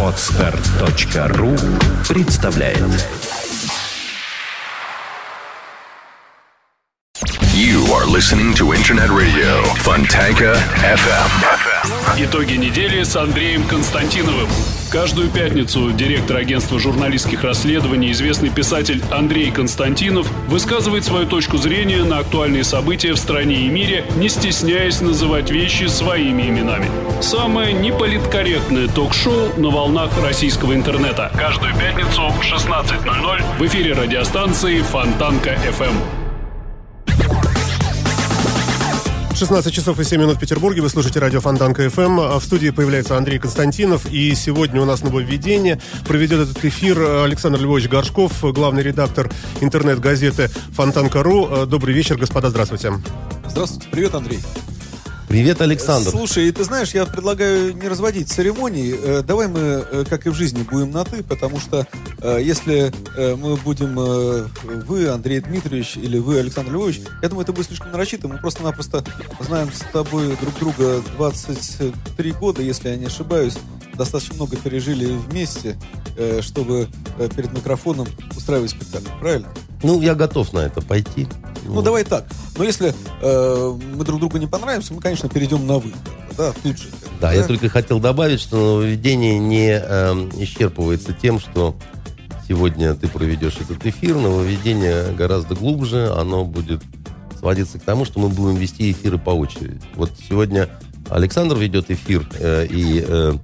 [0.00, 1.56] Отстар.ру
[2.08, 2.78] представляет
[7.52, 12.24] You are listening to Internet Radio Fontanka FM.
[12.24, 14.48] Итоги недели с Андреем Константиновым.
[14.94, 22.18] Каждую пятницу директор агентства журналистских расследований, известный писатель Андрей Константинов высказывает свою точку зрения на
[22.18, 26.88] актуальные события в стране и мире, не стесняясь называть вещи своими именами.
[27.20, 31.32] Самое неполиткорректное ток-шоу на волнах российского интернета.
[31.36, 36.23] Каждую пятницу в 16.00 в эфире радиостанции Фонтанка FM.
[39.34, 40.80] 16 часов и 7 минут в Петербурге.
[40.80, 42.20] Вы слушаете радио Фонтанка ФМ.
[42.20, 44.06] А В студии появляется Андрей Константинов.
[44.10, 45.80] И сегодня у нас нововведение.
[46.06, 51.66] Проведет этот эфир Александр Львович Горшков, главный редактор интернет-газеты Фонтанка.ру.
[51.66, 52.50] Добрый вечер, господа.
[52.50, 52.92] Здравствуйте.
[53.48, 53.88] Здравствуйте.
[53.90, 54.38] Привет, Андрей.
[55.34, 56.10] Привет, Александр.
[56.10, 58.94] Слушай, ты знаешь, я предлагаю не разводить церемонии.
[58.96, 61.88] Э, Давай мы, э, как и в жизни, будем на «ты», потому что
[62.20, 63.96] э, если мы будем
[64.84, 68.28] вы, Андрей Дмитриевич, или вы, Александр Львович, я думаю, это будет слишком нарочито.
[68.28, 69.04] Мы просто-напросто
[69.40, 73.54] знаем с тобой друг друга 23 года, если я не ошибаюсь.
[73.94, 75.76] Достаточно много пережили вместе,
[76.42, 76.88] чтобы
[77.34, 79.10] перед микрофоном устраивать спектакль.
[79.18, 79.48] Правильно?
[79.82, 81.26] Ну, я готов на это пойти.
[81.64, 82.26] Ну, давай так.
[82.56, 85.92] Но если э, мы друг другу не понравимся, мы, конечно, перейдем на «вы».
[86.36, 86.88] Да, тут же.
[87.20, 91.76] Да, я только хотел добавить, что нововведение не эм, исчерпывается тем, что
[92.48, 94.16] сегодня ты проведешь этот эфир.
[94.16, 96.12] Нововведение гораздо глубже.
[96.14, 96.82] Оно будет
[97.38, 99.80] сводиться к тому, что мы будем вести эфиры по очереди.
[99.94, 100.68] Вот сегодня
[101.10, 103.34] Александр ведет эфир э, и, э,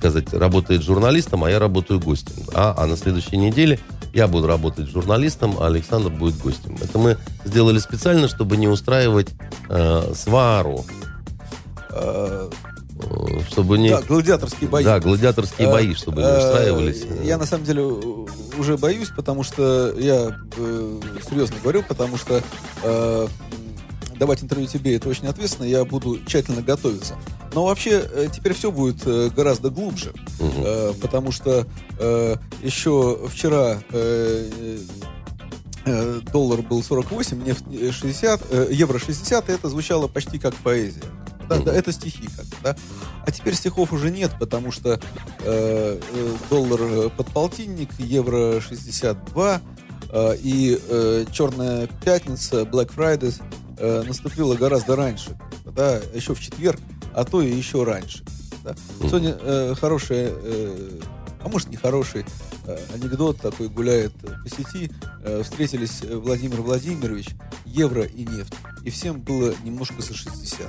[0.00, 2.32] сказать, работает журналистом, а я работаю гостем.
[2.54, 3.78] А, а на следующей неделе
[4.14, 6.76] я буду работать журналистом, а Александр будет гостем.
[6.80, 9.28] Это мы сделали специально, чтобы не устраивать
[9.68, 10.86] э, свару.
[11.90, 12.50] Э,
[13.50, 13.90] чтобы не...
[13.90, 14.84] Да, гладиаторские бои.
[14.84, 17.04] Да, гладиаторские Э, бои, чтобы не э, устраивались.
[17.22, 22.42] Я на самом деле уже боюсь, потому что я э, серьезно говорю, потому что
[22.82, 23.28] э,
[24.20, 27.16] давать интервью тебе это очень ответственно, я буду тщательно готовиться.
[27.54, 30.12] Но вообще э, теперь все будет э, гораздо глубже.
[30.38, 31.66] Э, потому что
[32.62, 33.78] еще вчера
[36.32, 41.02] доллар был 48, нефть э, 60, э, евро 60, и это звучало почти как поэзия.
[41.48, 42.76] Да, да, это стихи как да.
[43.26, 45.00] А теперь стихов уже нет, потому что
[45.40, 46.00] э,
[46.48, 49.60] доллар под полтинник, евро 62,
[50.12, 53.34] э, и э, Черная пятница, Black Friday,
[53.80, 56.78] э, наступила гораздо раньше, да, еще в четверг,
[57.14, 58.22] а то и еще раньше.
[58.62, 58.74] да.
[59.00, 61.00] Сегодня э, хорошая, э,
[61.42, 62.24] а может не хороший
[62.66, 64.90] э, анекдот такой гуляет по сети.
[65.24, 67.28] Э, встретились э, Владимир Владимирович,
[67.64, 68.54] евро и нефть,
[68.84, 70.68] и всем было немножко за 60.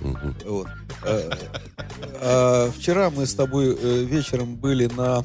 [0.00, 0.36] Мгм.
[0.44, 0.68] Вот.
[1.04, 1.30] Э,
[2.20, 5.24] а вчера мы с тобой э, вечером были на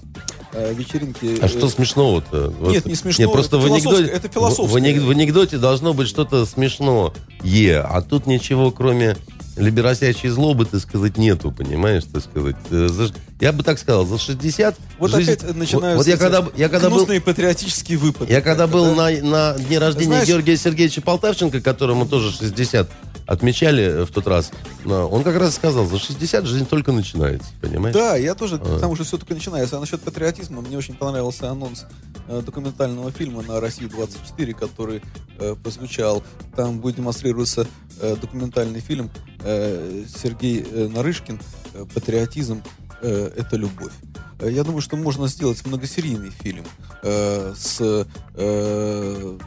[0.53, 1.37] э, вечеринке.
[1.41, 2.53] А что э, смешного-то?
[2.61, 4.67] Нет, не смешно, Нет, просто это в анекдоте, это философское.
[4.67, 7.13] в, в анек- в анекдоте должно быть что-то смешно.
[7.43, 9.17] Е, а тут ничего, кроме
[9.55, 12.55] либеросячей злобы, так сказать, нету, понимаешь, так сказать.
[12.71, 16.17] Э, за- я бы так сказал, за 60 Вот жизнь- опять начинаются Вот, вот я
[16.17, 18.31] когда, я когда был, патриотические выпады.
[18.33, 19.09] я когда был Да?
[19.09, 22.89] на, на дне рождения Знаешь- Георгия Сергеевича Полтавченко, которому тоже 60
[23.25, 24.51] отмечали в тот раз,
[24.85, 27.95] он как раз сказал, за 60 жизнь только начинается, понимаешь?
[27.95, 29.77] Да, я тоже, потому что все только начинается.
[29.77, 31.85] А насчет патриотизма, мне очень понравился анонс
[32.27, 35.01] э, документального фильма на России-24, который
[35.39, 36.23] э, прозвучал.
[36.55, 37.67] Там будет демонстрироваться
[37.99, 39.09] э, документальный фильм
[39.41, 41.39] э, Сергей э, Нарышкин
[41.73, 42.61] э, «Патриотизм
[43.01, 43.93] э,– это любовь».
[44.39, 46.65] Э, Я думаю, что можно сделать многосерийный фильм
[47.01, 48.05] э, с
[48.35, 49.37] э,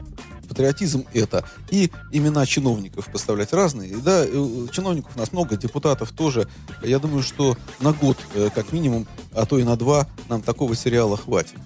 [0.57, 3.91] патриотизм это и имена чиновников поставлять разные.
[3.91, 6.49] И Да, э, чиновников у нас много, депутатов тоже.
[6.83, 10.75] Я думаю, что на год, э, как минимум, а то и на два, нам такого
[10.75, 11.57] сериала хватит.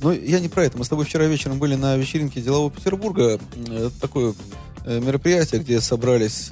[0.00, 0.78] Но я не про это.
[0.78, 3.38] Мы с тобой вчера вечером были на вечеринке Делового Петербурга.
[3.66, 4.34] Это такое
[4.86, 6.48] э, мероприятие, где собрались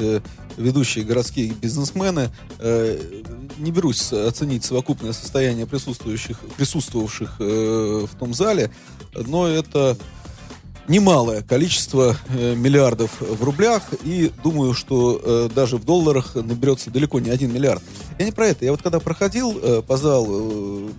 [0.59, 2.31] ведущие городские бизнесмены.
[2.61, 8.71] Не берусь оценить совокупное состояние присутствующих, присутствовавших в том зале,
[9.15, 9.97] но это
[10.89, 17.21] немалое количество э, миллиардов в рублях, и думаю, что э, даже в долларах наберется далеко
[17.21, 17.83] не один миллиард.
[18.19, 18.65] Я не про это.
[18.65, 20.91] Я вот когда проходил э, по залу,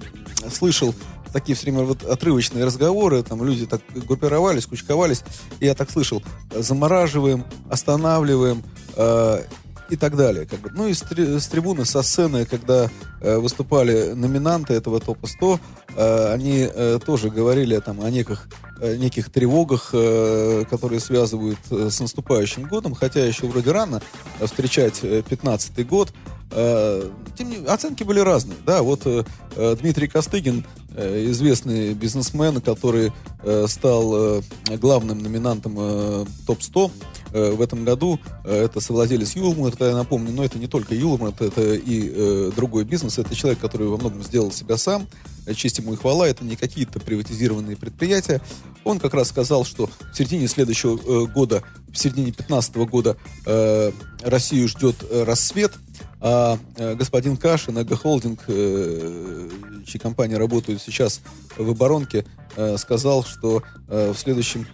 [0.44, 0.94] э, слышал
[1.34, 5.24] такие все время вот отрывочные разговоры, там люди так группировались, кучковались,
[5.60, 8.64] и я так слышал, замораживаем, останавливаем,
[8.96, 9.44] э,
[9.90, 10.46] и так далее.
[10.46, 10.72] Как бы.
[10.74, 12.90] Ну и с, с трибуны, со сцены, когда
[13.22, 15.60] э, выступали номинанты этого топа 100,
[15.96, 18.48] э, они э, тоже говорили там о неких,
[18.82, 24.02] э, неких тревогах, э, которые связывают э, с наступающим годом, хотя еще вроде рано
[24.40, 26.14] э, встречать 15 год.
[26.52, 28.58] э, тем не оценки были разные.
[28.66, 29.24] Да, вот э,
[29.56, 30.66] э, Дмитрий Костыгин,
[30.96, 33.12] э, известный бизнесмен, который
[33.44, 34.42] э, стал э,
[34.78, 36.92] главным номинантом э, топ-100
[37.32, 40.96] э, в этом году, э, это совладелец Юлмар, это я напомню, но это не только
[40.96, 45.08] Юлмар, это, и э, другой бизнес, это человек, который во многом сделал себя сам,
[45.46, 48.42] э, честь ему и хвала, это не какие-то приватизированные предприятия.
[48.84, 53.92] Он как раз сказал, что в середине следующего э, года, в середине 2015 года э,
[54.24, 55.74] Россию ждет рассвет,
[56.22, 59.50] а господин Кашин, Эго-холдинг, э,
[59.86, 61.22] чьи компании работают сейчас
[61.58, 62.26] в оборонке,
[62.58, 64.68] э, сказал, что э, в следующем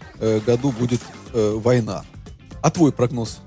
[0.46, 1.02] году будет
[1.34, 2.04] война.
[2.66, 3.42] А твой прогноз?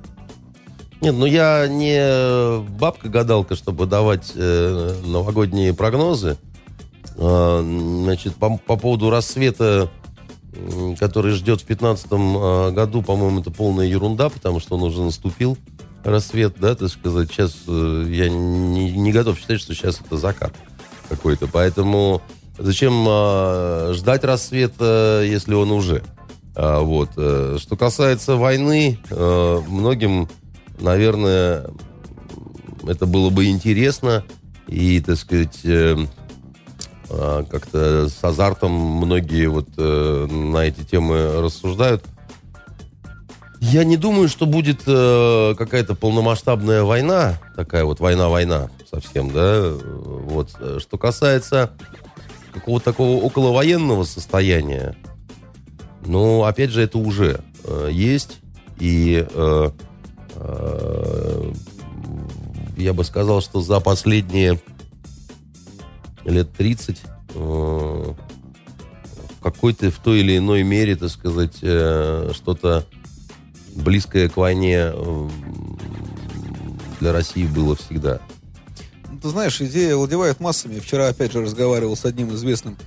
[1.01, 6.37] Нет, ну я не бабка-гадалка, чтобы давать э, новогодние прогнозы.
[7.17, 7.61] А,
[8.05, 9.91] значит, по, по поводу рассвета,
[10.53, 15.59] м, который ждет в 2015 году, по-моему, это полная ерунда, потому что он уже наступил
[16.05, 17.29] рассвет, да, так сказать.
[17.33, 20.53] Сейчас э, я не, не готов считать, что сейчас это закат
[21.09, 21.49] какой-то.
[21.49, 22.23] Поэтому
[22.57, 26.05] зачем э, ждать рассвета, если он уже?
[26.61, 27.11] А, вот.
[27.17, 30.29] э, Что касается войны, э, многим,
[30.81, 31.67] наверное,
[32.83, 34.25] это было бы интересно.
[34.67, 35.97] И, так сказать, э,
[37.11, 42.05] а, как-то с азартом многие вот на эти темы рассуждают.
[43.61, 49.73] Я не думаю, что будет какая-то полномасштабная война, такая вот война-война совсем, да.
[49.73, 50.51] Вот.
[50.79, 51.71] Что касается
[52.53, 54.97] какого-то такого околовоенного состояния,
[56.09, 58.41] ну, опять же, это уже э, есть.
[58.81, 59.71] И э,
[60.37, 61.53] э,
[62.79, 64.59] я бы сказал, что за последние
[66.25, 66.97] лет 30
[67.35, 68.17] э, в
[69.43, 72.87] какой-то, в той или иной мере, так сказать, э, что-то
[73.75, 75.29] близкое к войне э,
[77.01, 78.19] для России было всегда.
[79.11, 80.79] Ну, Ты знаешь, идея владевает массами.
[80.79, 82.79] Вчера, опять же, разговаривал с одним известным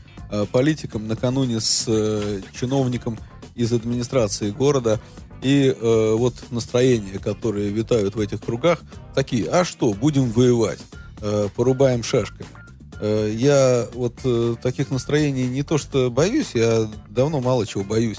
[0.51, 3.17] политиком, накануне с э, чиновником
[3.55, 4.99] из администрации города.
[5.41, 8.81] И э, вот настроения, которые витают в этих кругах,
[9.15, 10.79] такие, а что, будем воевать,
[11.21, 12.49] Э, порубаем шашками.
[12.99, 18.17] Э, я вот э, таких настроений не то что боюсь, я давно мало чего боюсь.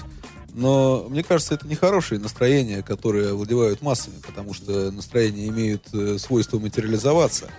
[0.55, 6.61] Но мне кажется, это нехорошие настроения, которые владевают массами, потому что настроения имеют э, свойство
[6.61, 7.51] материализоваться.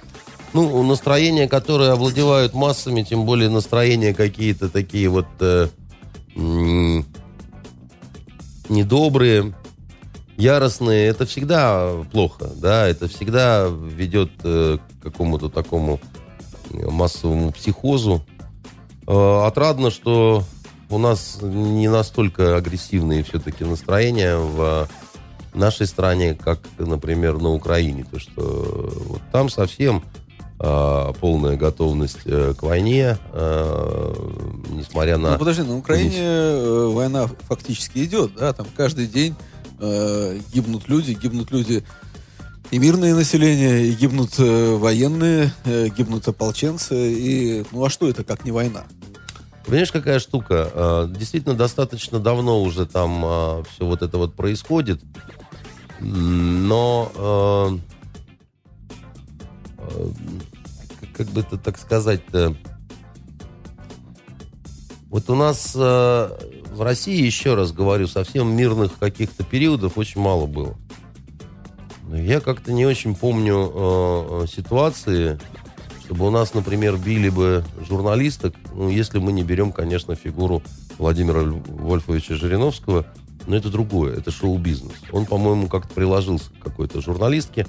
[0.53, 5.67] Ну, настроения, которые овладевают массами, тем более настроения какие-то такие вот э,
[8.69, 9.55] недобрые,
[10.37, 15.99] яростные, это всегда плохо, да, это всегда ведет э, к какому-то такому
[16.71, 18.23] массовому психозу.
[19.07, 20.43] Э, отрадно, что
[20.91, 24.87] у нас не настолько агрессивные все-таки настроения в
[25.55, 28.05] нашей стране, как, например, на Украине.
[28.09, 30.03] То, что вот там совсем
[30.63, 34.13] полная готовность э, к войне, э,
[34.69, 35.31] несмотря на...
[35.31, 39.35] Ну, подожди, на Украине э, война фактически идет, да, там каждый день
[39.79, 41.83] э, гибнут люди, гибнут люди
[42.71, 48.23] и мирное население, и гибнут э, военные, э, гибнут ополченцы, и ну а что это,
[48.23, 48.85] как не война?
[49.65, 50.71] Понимаешь, какая штука?
[50.73, 55.01] Э, Действительно, достаточно давно уже там все вот это вот происходит.
[55.99, 57.77] Но э,
[59.77, 60.07] э,
[61.13, 62.55] как бы это так сказать-то...
[65.09, 66.29] Вот у нас э,
[66.71, 70.75] в России, еще раз говорю, совсем мирных каких-то периодов очень мало было.
[72.11, 75.39] Я как-то не очень помню э, э, ситуации,
[76.03, 80.63] чтобы у нас, например, били бы журналисток, ну, если мы не берем, конечно, фигуру
[80.97, 83.05] Владимира Ль- Вольфовича Жириновского,
[83.47, 84.93] но это другое, это шоу-бизнес.
[85.11, 87.67] Он, по-моему, как-то приложился к какой-то журналистке.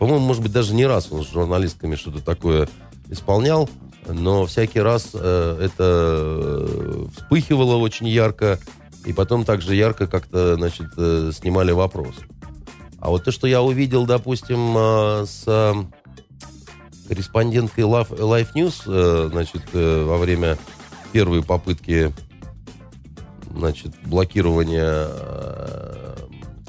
[0.00, 2.70] По-моему, может быть, даже не раз он с журналистками что-то такое
[3.10, 3.68] исполнял,
[4.08, 8.58] но всякий раз э, это э, вспыхивало очень ярко,
[9.04, 12.14] и потом также ярко как-то, значит, э, снимали вопрос.
[12.98, 15.74] А вот то, что я увидел, допустим, э, с э,
[17.06, 20.56] корреспонденткой Life, Life News, э, значит, э, во время
[21.12, 22.10] первой попытки,
[23.54, 26.16] значит, блокирования э,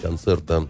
[0.02, 0.68] концерта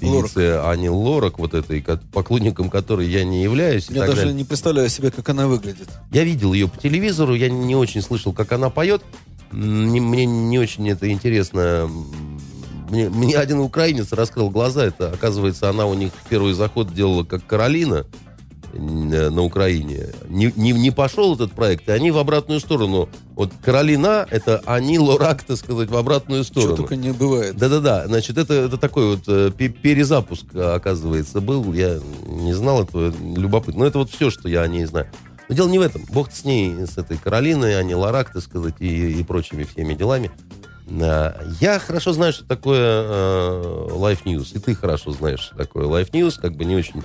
[0.00, 3.88] певицы Ани Лорак, вот этой, ко- поклонником которой я не являюсь.
[3.88, 4.34] Я даже далее.
[4.34, 5.88] не представляю себе, как она выглядит.
[6.12, 9.02] Я видел ее по телевизору, я не очень слышал, как она поет.
[9.50, 11.90] Мне не очень это интересно.
[12.90, 14.84] Мне, мне один украинец раскрыл глаза.
[14.84, 18.06] Это, оказывается, она у них первый заход делала как Каролина.
[18.76, 23.08] Э, на Украине, не, не, не пошел этот проект, и они в обратную сторону.
[23.34, 26.76] Вот Каролина, это они, Лорак, так сказать, в обратную Что сторону.
[26.76, 27.56] только не бывает.
[27.56, 31.72] Да-да-да, значит, это, это такой вот э, пе- перезапуск, э, оказывается, был.
[31.72, 33.80] Я не знал этого, любопытно.
[33.80, 35.06] Но это вот все, что я о ней знаю.
[35.48, 36.02] Но дело не в этом.
[36.10, 40.30] Бог с ней, с этой Каролиной, Ани Ларак, так сказать, и, и прочими всеми делами.
[40.88, 44.54] Я хорошо знаю, что такое э, Life News.
[44.54, 46.40] И ты хорошо знаешь, что такое Life News.
[46.40, 47.02] Как бы не очень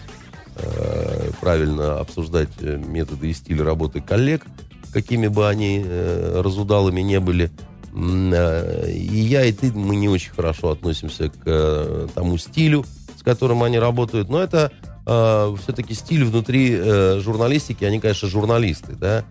[1.39, 4.46] правильно обсуждать э, методы и стиль работы коллег,
[4.94, 7.51] какими бы они э, разудалыми не были.
[7.94, 12.86] Э, И я, и ты, мы не очень хорошо относимся к э, тому стилю,
[13.18, 14.30] с которым они работают.
[14.30, 14.72] Но это
[15.03, 17.84] все-таки стиль внутри э, журналистики.
[17.84, 19.25] Они, конечно, журналисты, да.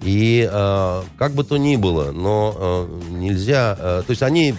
[0.00, 3.76] И э, как бы то ни было, но э, нельзя...
[3.78, 4.54] э, то есть они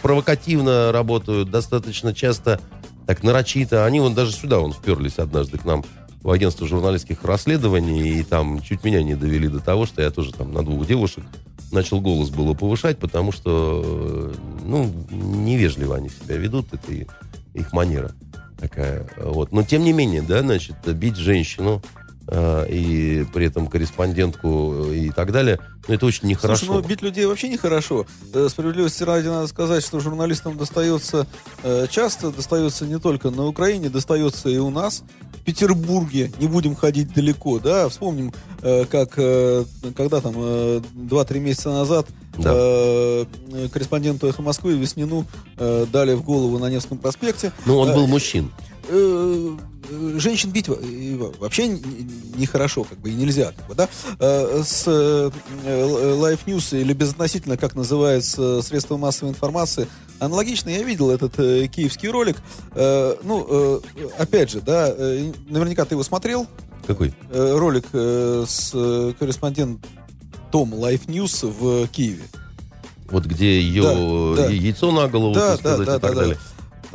[0.00, 2.60] провокативно работают, достаточно часто
[3.06, 3.84] так нарочито.
[3.84, 5.84] Они вон даже сюда вон вперлись однажды к нам
[6.22, 10.32] в агентство журналистских расследований, и там чуть меня не довели до того, что я тоже
[10.32, 11.24] там на двух девушек
[11.72, 14.34] начал голос было повышать, потому что, э,
[14.64, 16.92] ну, невежливо они себя ведут, это
[17.54, 18.12] их манера
[18.58, 19.08] такая.
[19.16, 19.52] Вот.
[19.52, 21.82] Но тем не менее, да, значит, бить женщину
[22.68, 26.66] и при этом корреспондентку и так далее, ну, это очень нехорошо.
[26.66, 28.06] Слушай, ну бить людей вообще нехорошо.
[28.34, 31.26] Э, Справедливости ради надо сказать, что журналистам достается
[31.62, 35.04] э, часто, достается не только на Украине, достается и у нас.
[35.40, 39.64] В Петербурге, не будем ходить далеко, да, вспомним, э, как э,
[39.96, 42.50] когда там э, 2-3 месяца назад Да.
[42.52, 43.24] э,
[43.72, 45.24] корреспонденту «Эхо Москвы» Веснину
[45.56, 47.52] э, дали в голову на Невском проспекте.
[47.64, 48.50] Ну, он Э, был мужчин.
[48.88, 49.56] Э,
[50.18, 51.68] женщин бить вообще
[52.36, 53.88] нехорошо, как бы, и нельзя, как бы, да.
[54.18, 55.30] Э, С э,
[55.64, 59.86] Life News, или безотносительно, как называется, средства массовой информации,
[60.18, 62.36] аналогично я видел этот э, киевский ролик.
[62.74, 63.80] Э, Ну, э,
[64.18, 66.46] опять же, да, э, наверняка ты его смотрел,
[66.86, 67.14] Какой?
[67.30, 69.80] э, ролик э, с э, корреспондентом
[70.52, 72.22] Life News в Киеве.
[73.10, 73.82] Вот где ее
[74.36, 74.50] Да, да.
[74.50, 76.34] яйцо на голову, Да, да, да, и так да, далее.
[76.34, 76.40] да.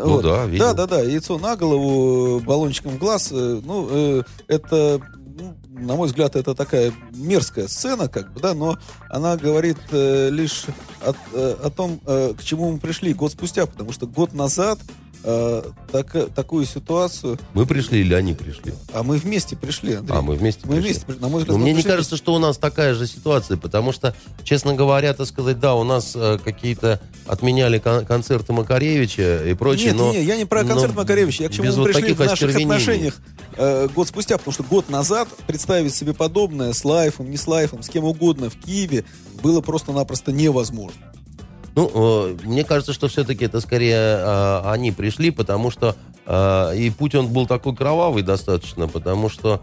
[0.05, 0.65] Ну да, видел.
[0.67, 3.29] Да, да, да, яйцо на голову, баллончиком в глаз.
[3.31, 4.99] э, Ну, э, это,
[5.39, 8.77] ну, на мой взгляд, это такая мерзкая сцена, как бы, да, но
[9.09, 10.65] она говорит э, лишь
[11.05, 14.79] о, э, о том, э, к чему мы пришли год спустя, потому что год назад
[15.23, 18.73] э, так- такую ситуацию, Мы пришли или они пришли?
[18.93, 20.17] а мы вместе пришли, Андрей.
[20.17, 20.93] А, мы вместе Мы пришли.
[20.93, 23.07] вместе, на мой взгляд, Но мы мне не пришли кажется, что у нас такая же
[23.07, 28.53] ситуация, потому что, честно говоря, так сказать, да, у нас э, какие-то отменяли кон- концерты
[28.53, 30.11] Макаревича и прочее, Нет, но...
[30.11, 33.15] не, я не про концерт Макаревича, я к чему мы вот пришли в наших отношениях
[33.57, 37.83] э, год спустя, потому что год назад представить себе подобное с лайфом, не с лайфом,
[37.83, 39.05] с кем угодно в Киеве
[39.41, 41.01] было просто-напросто невозможно.
[41.75, 46.89] Ну, э, мне кажется, что все-таки это скорее э, они пришли, потому что э, и
[46.89, 49.61] путь он был такой кровавый достаточно, потому что,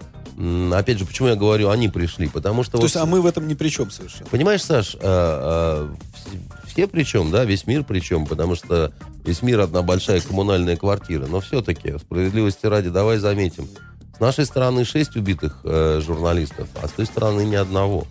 [0.72, 2.72] опять же, почему я говорю, они пришли, потому что...
[2.72, 4.26] То вот- есть, а мы в этом ни при чем совершенно.
[4.30, 8.92] Понимаешь, Саш, э, э, вс- все причем, да, весь мир причем, потому что
[9.24, 11.26] весь мир одна большая коммунальная квартира.
[11.26, 13.68] Но все-таки, справедливости ради, давай заметим.
[14.16, 18.06] С нашей стороны шесть убитых э, журналистов, а с той стороны ни одного.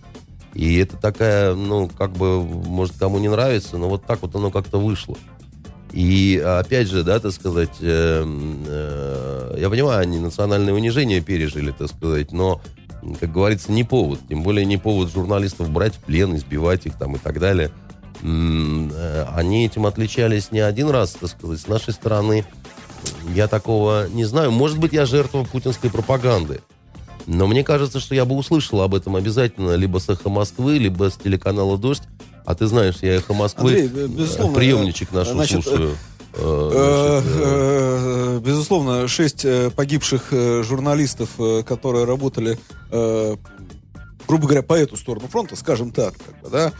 [0.54, 4.50] И это такая, ну, как бы, может, кому не нравится, но вот так вот оно
[4.50, 5.16] как-то вышло.
[5.92, 8.24] И опять же, да, так сказать, э,
[8.68, 12.62] э, я понимаю, они национальное унижение пережили, так сказать, но,
[13.20, 14.20] как говорится, не повод.
[14.28, 17.72] Тем более не повод журналистов брать в плен, избивать их там и так далее.
[18.22, 22.46] М, э, Они этим отличались не один раз, так сказать, с нашей стороны.
[23.34, 24.52] Я такого не знаю.
[24.52, 26.62] Может быть, я жертва путинской пропаганды.
[27.28, 31.12] Но мне кажется, что я бы услышал об этом обязательно либо с «Эхо Москвы», либо
[31.12, 32.04] с телеканала «Дождь».
[32.46, 35.92] А ты знаешь, я «Эхо Москвы», Андрей, э, э, приемничек э, наш значит, слушаю.
[35.92, 42.60] Э, Э, значит, э, э, Безусловно, шесть э, погибших э, журналистов, э, которые работали,
[42.92, 43.36] э,
[44.28, 46.72] грубо говоря, по эту сторону фронта, скажем так, как бы, да.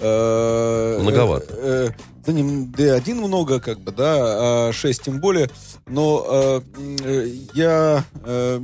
[0.00, 1.46] э, Многовато.
[1.48, 1.92] э, э,
[2.26, 5.50] Да, не, да один много, как бы, да, а шесть тем более.
[5.86, 6.60] Но э,
[7.04, 8.60] э, я э,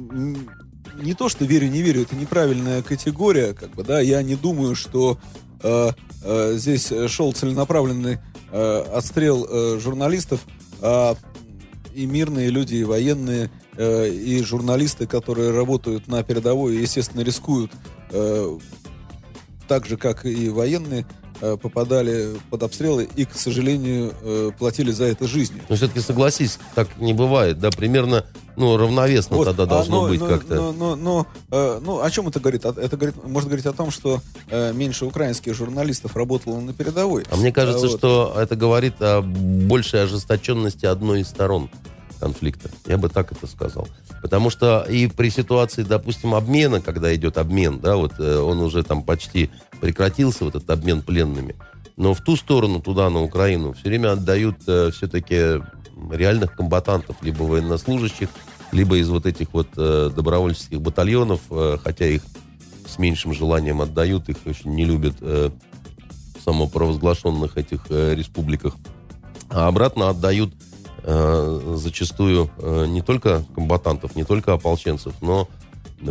[1.01, 4.01] не то, что верю, не верю, это неправильная категория, как бы, да.
[4.01, 5.19] Я не думаю, что
[5.63, 5.91] э,
[6.23, 8.19] э, здесь шел целенаправленный
[8.51, 10.41] э, отстрел э, журналистов,
[10.81, 11.17] а
[11.95, 17.73] и мирные люди, и военные, э, и журналисты, которые работают на передовой, естественно, рискуют
[18.11, 18.59] э,
[19.69, 21.22] так же, как и военные, э,
[21.61, 25.63] попадали под обстрелы и, к сожалению, э, платили за это жизнью.
[25.69, 28.25] Но все-таки согласись, так не бывает, да, примерно,
[28.57, 30.55] ну, равновесно Вот, тогда а, должно но- быть как-то.
[30.55, 32.65] но- но- но, э, ну, о чем это говорит?
[32.67, 37.25] А- Это говорит, может говорить о том, что э, меньше украинских журналистов работало на передовой.
[37.31, 37.99] А мне кажется, вот.
[37.99, 41.71] что это говорит о большей ожесточенности одной из сторон.
[42.23, 42.71] Конфликта.
[42.87, 43.89] Я бы так это сказал.
[44.23, 48.85] Потому что и при ситуации, допустим, обмена, когда идет обмен, да, вот э, он уже
[48.85, 49.51] там почти
[49.81, 51.57] прекратился, вот этот обмен пленными,
[51.97, 55.61] но в ту сторону, туда, на Украину, все время отдают э, все-таки
[56.13, 58.29] реальных комбатантов, либо военнослужащих,
[58.71, 62.23] либо из вот этих вот э, добровольческих батальонов, э, хотя их
[62.87, 65.51] с меньшим желанием отдают, их очень не любят э,
[66.39, 68.77] в самопровозглашенных этих э, республиках.
[69.51, 70.55] А обратно отдают
[71.05, 75.49] зачастую э, не только комбатантов, не только ополченцев, но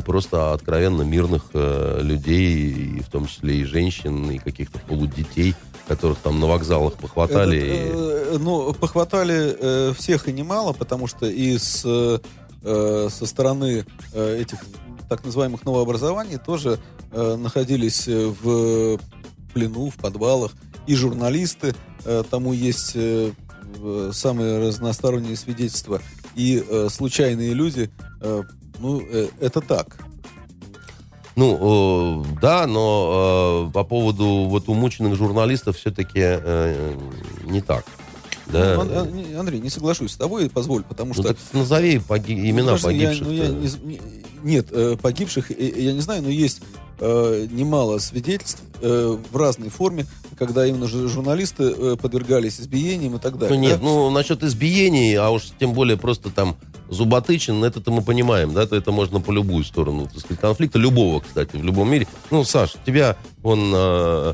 [0.05, 5.55] просто откровенно мирных э, людей, и в том числе и женщин, и каких-то полудетей,
[5.87, 7.59] которых там на вокзалах похватали.
[7.59, 7.97] Это,
[8.33, 14.41] э, ну, похватали э, всех и немало, потому что и с, э, со стороны э,
[14.41, 14.59] этих
[15.09, 16.79] так называемых новообразований тоже
[17.11, 18.97] э, находились в
[19.53, 20.53] плену, в подвалах
[20.87, 23.31] и журналисты, э, тому есть э,
[24.13, 26.01] самые разносторонние свидетельства,
[26.35, 27.89] и э, случайные люди,
[28.21, 28.43] э,
[28.79, 29.97] ну, э, это так.
[31.35, 36.95] Ну, э, да, но э, по поводу вот умученных журналистов все-таки э,
[37.45, 37.85] не так.
[38.51, 38.75] Да.
[38.83, 41.23] Ну, Ан- Андрей, не соглашусь с тобой, позволь, потому Ну, что...
[41.23, 43.27] так назови поги- имена Ну, подожди, я- погибших.
[43.27, 43.99] ну, я не
[44.43, 46.61] нет, э, погибших э, я не знаю, но есть
[46.99, 50.05] э, немало свидетельств э, в разной форме,
[50.37, 53.57] когда именно жу- журналисты э, подвергались избиениям и так Ну далее.
[53.57, 53.85] нет, да?
[53.85, 56.57] ну насчет избиений, а уж тем более просто там
[56.89, 61.21] зуботычин, это-то мы понимаем, да, то это можно по любую сторону, так сказать, конфликта, любого,
[61.21, 62.07] кстати, в любом мире.
[62.31, 64.33] Ну, Саш, тебя, он, э,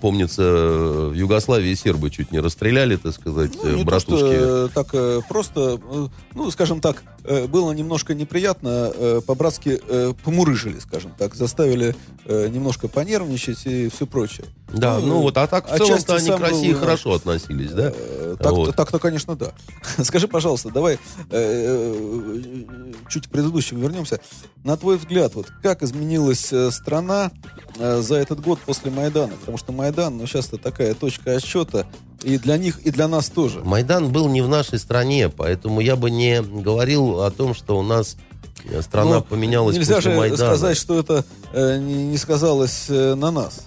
[0.00, 4.14] помнится, в Югославии сербы чуть не расстреляли, так сказать, Ну, не то, братушки.
[4.18, 9.80] что э, так э, просто, э, ну, скажем так, э, было немножко неприятно, э, по-братски
[9.86, 11.94] э, помурыжили, скажем так, заставили
[12.26, 14.46] э, немножко понервничать и все прочее.
[14.72, 17.92] Да, ну, вот, а так в целом-то они к России был, хорошо относились, да?
[17.94, 18.76] Э, Так-то, Вот.
[18.76, 19.52] так-то, конечно, да.
[20.04, 20.98] Скажи, пожалуйста, давай э,
[21.30, 22.49] э,
[23.10, 24.20] чуть к предыдущему вернемся.
[24.64, 27.30] На твой взгляд, вот как изменилась э, страна
[27.78, 29.32] э, за этот год после Майдана?
[29.40, 31.86] Потому что Майдан, ну, сейчас это такая точка отсчета
[32.22, 33.60] и для них, и для нас тоже.
[33.64, 37.82] Майдан был не в нашей стране, поэтому я бы не говорил о том, что у
[37.82, 38.16] нас
[38.64, 40.38] э, страна Но поменялась Нельзя после же Майдана.
[40.38, 43.64] сказать, что это э, не, не сказалось э, на нас.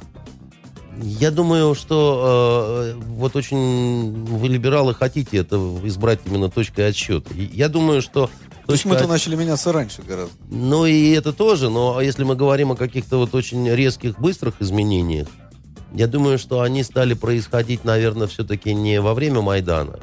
[1.01, 7.34] Я думаю, что э, вот очень вы, либералы, хотите это избрать именно точкой отсчета.
[7.34, 8.29] Я думаю, что...
[8.65, 10.34] То есть мы-то от- начали меняться раньше гораздо.
[10.49, 15.28] Ну и это тоже, но если мы говорим о каких-то вот очень резких, быстрых изменениях,
[15.93, 19.99] я думаю, что они стали происходить, наверное, все-таки не во время Майдана,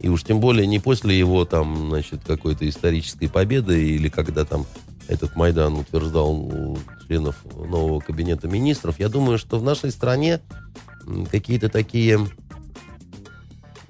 [0.00, 4.66] и уж тем более не после его там, значит, какой-то исторической победы, или когда там
[5.08, 9.00] этот Майдан утверждал членов нового кабинета министров.
[9.00, 10.40] Я думаю, что в нашей стране
[11.30, 12.20] какие-то такие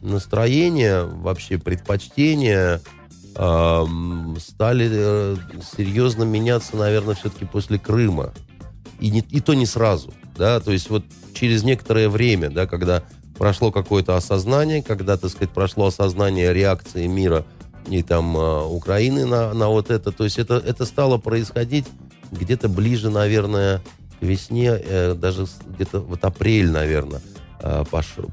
[0.00, 2.80] настроения, вообще предпочтения
[3.34, 5.36] стали э,
[5.76, 8.32] серьезно меняться, наверное, все-таки после Крыма.
[9.00, 13.02] И, не, и то не сразу, да, то есть вот через некоторое время, да, когда
[13.36, 17.44] прошло какое-то осознание, когда, так сказать, прошло осознание реакции мира
[17.88, 21.86] и там э, Украины на, на вот это, то есть это, это стало происходить
[22.30, 23.82] где-то ближе, наверное,
[24.20, 27.20] к весне, э, даже где-то вот апрель, наверное,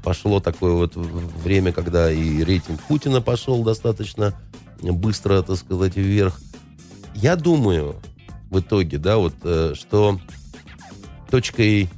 [0.02, 4.34] пошло такое вот время, когда и рейтинг Путина пошел достаточно
[4.82, 6.40] быстро, так сказать, вверх.
[7.14, 7.96] Я думаю,
[8.50, 10.18] в итоге, да, вот, э, что
[11.30, 11.88] точкой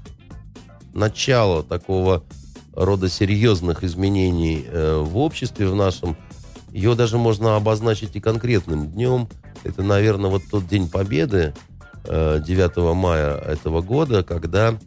[0.93, 2.23] начала такого
[2.75, 6.17] рода серьезных изменений э, в обществе в нашем,
[6.71, 9.29] ее даже можно обозначить и конкретным днем.
[9.65, 11.55] Это, наверное, вот тот день Победы,
[12.05, 14.79] э, 9 мая этого года, когда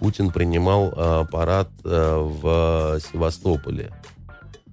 [0.00, 3.92] Путин принимал э, парад э, в Севастополе.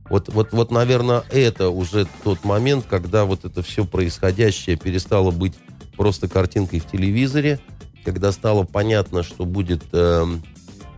[0.09, 5.55] Вот, вот, вот, наверное, это уже тот момент, когда вот это все происходящее перестало быть
[5.97, 7.59] просто картинкой в телевизоре,
[8.05, 10.43] когда стало понятно, что будет эм,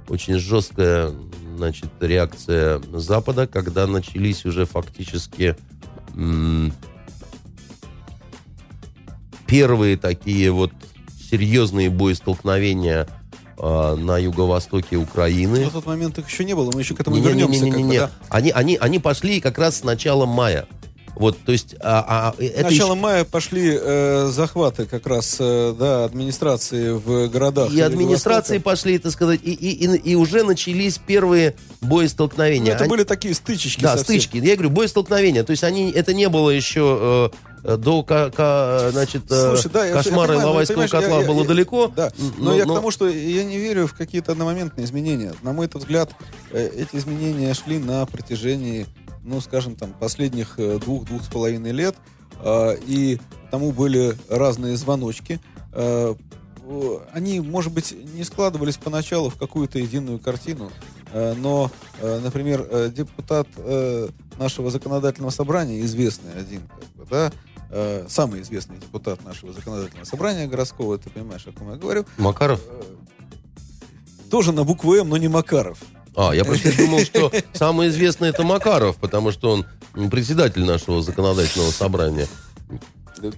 [0.08, 1.12] очень жесткая
[1.58, 5.56] значит, реакция Запада, когда начались уже фактически
[6.14, 6.72] м,
[9.48, 10.72] первые такие вот
[11.32, 13.08] серьезные боестолкновения
[13.60, 15.66] э, на юго-востоке Украины.
[15.66, 17.96] На тот момент их еще не было, мы еще к этому Не-не-не-не-не-не.
[17.96, 18.10] вернемся.
[18.10, 18.36] как бы, да.
[18.36, 20.66] Они, они, они пошли как раз с начала мая.
[21.20, 25.76] Вот, то есть, а, а, это Начало еще- мая пошли э, захваты как раз э,
[25.78, 27.72] да, администрации в городах.
[27.72, 32.72] и администрации пошли, так сказать, и, и, и, и уже начались первые Ну, боестолкновения.
[32.74, 33.82] это Они- были такие стычечки.
[33.82, 34.06] Да, совсем.
[34.22, 34.38] стычки.
[34.38, 35.44] Я говорю, боестолкновения.
[35.44, 37.30] То есть они, это не было еще
[37.64, 40.88] э, э, до ка- ка- значит, э, Слушай, да, я- я кошмара понимаю, но, Иловайского
[40.88, 41.92] котла я- я- было я- далеко.
[41.94, 45.34] Да, Н- но, я к тому, что я не верю в какие-то одномоментные изменения.
[45.42, 46.12] На мой взгляд,
[46.52, 48.86] э, эти изменения шли на протяжении
[49.30, 51.96] ну, скажем, там, последних э, двух-двух с половиной лет,
[52.44, 53.20] э, и
[53.52, 55.40] тому были разные звоночки.
[55.72, 56.16] Э,
[56.64, 60.72] э, они, может быть, не складывались поначалу в какую-то единую картину,
[61.14, 67.32] э, но, э, например, э, депутат э, нашего законодательного собрания, известный один, как бы, да,
[67.70, 72.62] э, самый известный депутат нашего законодательного собрания городского, ты понимаешь, о ком я говорю, Макаров?
[74.30, 75.80] тоже на букву М, но не Макаров.
[76.16, 81.72] А, я просто думал, что самый известный это Макаров, потому что он председатель нашего законодательного
[81.72, 82.28] собрания.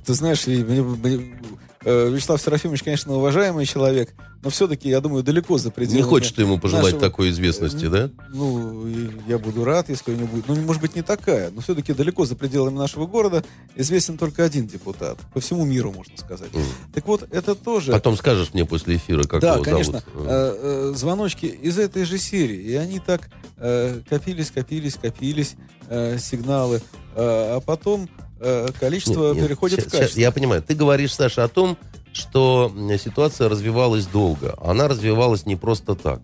[0.06, 1.36] Ты знаешь, мне- мне-
[1.84, 4.14] Вячеслав Серафимович, конечно, уважаемый человек,
[4.44, 6.04] но все-таки, я думаю, далеко за пределами...
[6.04, 8.10] Не хочешь ты ему пожелать нашего- такой известности, да?
[8.30, 8.88] Ну,
[9.28, 10.48] я буду рад, если у него будет.
[10.48, 13.44] Ну, может быть, не такая, но все-таки далеко за пределами нашего города
[13.76, 15.18] известен только один депутат.
[15.34, 16.50] По всему миру, можно сказать.
[16.94, 17.92] Так вот, это тоже...
[17.92, 20.04] Потом скажешь мне после эфира, как да, его конечно.
[20.14, 20.28] зовут.
[20.30, 22.62] э, э, звоночки из этой же серии.
[22.62, 25.56] И они так э, копились, копились, копились,
[25.88, 26.82] э, сигналы.
[27.16, 28.10] Э, а потом
[28.42, 30.20] э, количество Нет, нет, переходит ща- в качество.
[30.20, 30.62] я понимаю.
[30.62, 31.78] Ты говоришь, Саша, о том,
[32.14, 34.56] что ситуация развивалась долго.
[34.62, 36.22] Она развивалась не просто так.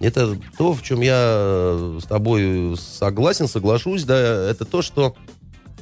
[0.00, 4.16] Это то, в чем я э, с тобой согласен, соглашусь, да,
[4.50, 5.14] это то, что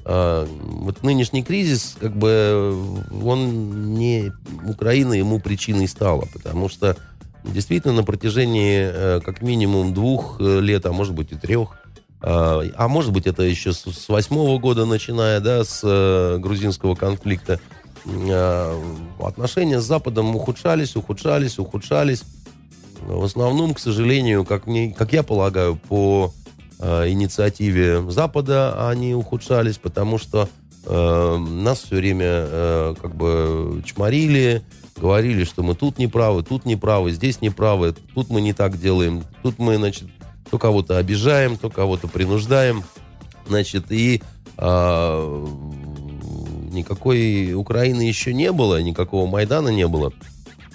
[0.05, 2.77] э, вот нынешний кризис, как бы,
[3.22, 4.33] он не
[4.66, 6.96] Украина ему причиной стала, потому что
[7.44, 11.79] действительно на протяжении э, как минимум двух э, лет, а может быть и трех,
[12.20, 17.61] а, а может быть, это еще с восьмого года, начиная, да, с э, грузинского конфликта,
[18.04, 18.83] э,
[19.20, 22.22] отношения с Западом ухудшались, ухудшались, ухудшались.
[23.00, 26.33] В основном, к сожалению, как, мне, как я полагаю, по
[26.81, 30.48] э, инициативе Запада они ухудшались, потому что
[30.85, 34.64] э, нас все время э, как бы чморили,
[34.96, 38.52] говорили, что мы тут не правы, тут не правы, здесь не правы, тут мы не
[38.52, 40.09] так делаем, тут мы, значит,
[40.50, 42.84] то кого-то обижаем, то кого-то принуждаем,
[43.46, 44.22] значит, и
[44.56, 45.46] а,
[46.70, 50.12] никакой Украины еще не было, никакого Майдана не было,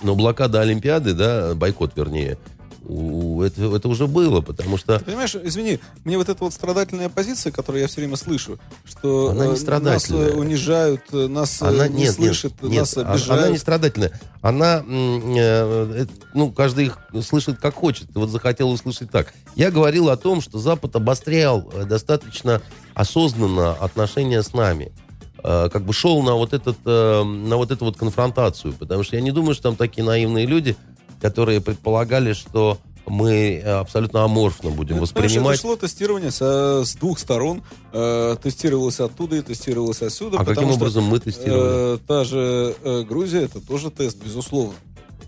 [0.01, 2.37] но блокада Олимпиады, да, бойкот, вернее,
[2.85, 7.09] у- это, это уже было, потому что Ты понимаешь, извини, мне вот эта вот страдательная
[7.09, 10.27] позиция, которую я все время слышу, что Она не э, нас страдательная.
[10.29, 13.41] э, унижают, э, нас э, она не нет, слышат, нет, нас нет, обижают.
[13.43, 14.19] она не страдательная.
[14.41, 18.07] Она, э, э, ну, каждый их слышит как хочет.
[18.13, 19.33] Вот захотел услышать так.
[19.55, 22.61] Я говорил о том, что Запад обострял э, достаточно
[22.93, 24.91] осознанно отношения с нами.
[25.43, 28.73] Э, Как бы шел на вот, этот, э, на вот эту вот конфронтацию.
[28.73, 30.75] Потому что я не думаю, что там такие наивные люди,
[31.23, 35.53] которые предполагали, что мы э, абсолютно аморфно будем понимаешь, воспринимать.
[35.57, 37.63] Это шло тестирование со- с двух сторон.
[37.91, 40.37] Э, тестировалось оттуда и тестировалось отсюда.
[40.39, 41.95] А каким что, образом мы тестировали?
[41.95, 44.73] э, та же э, Грузия, это тоже тест, безусловно.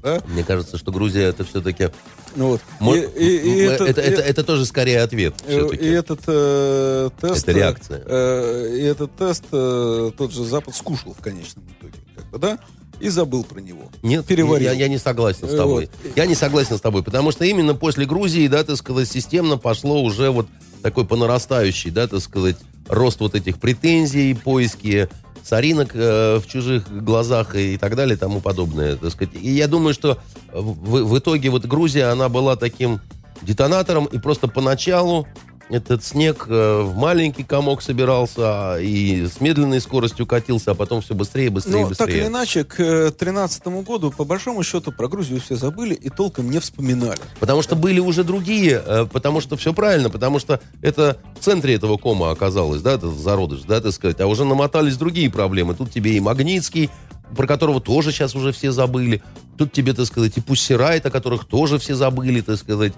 [0.03, 0.21] Да?
[0.27, 1.89] Мне кажется, что Грузия это все-таки...
[2.35, 2.61] Ну, вот.
[2.79, 5.33] Мо- И- и- и это, этот- это, и- это тоже скорее ответ.
[5.47, 5.83] Э, все-таки.
[5.85, 7.43] И этот э, тест...
[7.47, 8.03] Это реакция.
[8.05, 11.99] э, и этот тест э, тот же Запад скушал в конечном итоге.
[12.15, 12.59] Как бы, да?
[12.99, 13.89] И забыл про него.
[14.03, 14.65] Нет, переварил.
[14.65, 15.89] я, я не согласен с тобой.
[16.03, 16.15] вот.
[16.15, 20.01] Я не согласен с тобой, потому что именно после Грузии, да, так сказать, системно пошло
[20.01, 20.47] уже вот
[20.81, 25.09] такой по нарастающей, да, так сказать, рост вот этих претензий, поиски
[25.43, 29.35] соринок э, в чужих глазах и так далее и тому подобное, так сказать.
[29.35, 30.17] И я думаю, что
[30.51, 32.99] в, в итоге вот Грузия, она была таким
[33.41, 35.27] детонатором, и просто поначалу
[35.69, 41.15] этот снег э, в маленький комок собирался и с медленной скоростью катился, а потом все
[41.15, 42.05] быстрее, быстрее, Но быстрее.
[42.07, 46.51] так или иначе, к 2013 году, по большому счету, про Грузию все забыли и толком
[46.51, 47.19] не вспоминали.
[47.39, 51.73] Потому что были уже другие, э, потому что все правильно, потому что это в центре
[51.73, 55.73] этого кома оказалось, да, этот зародыш, да, так сказать, а уже намотались другие проблемы.
[55.73, 56.91] Тут тебе и Магнитский,
[57.35, 59.23] про которого тоже сейчас уже все забыли.
[59.57, 62.93] Тут тебе, так сказать, и Пуссирайт, о которых тоже все забыли, так сказать.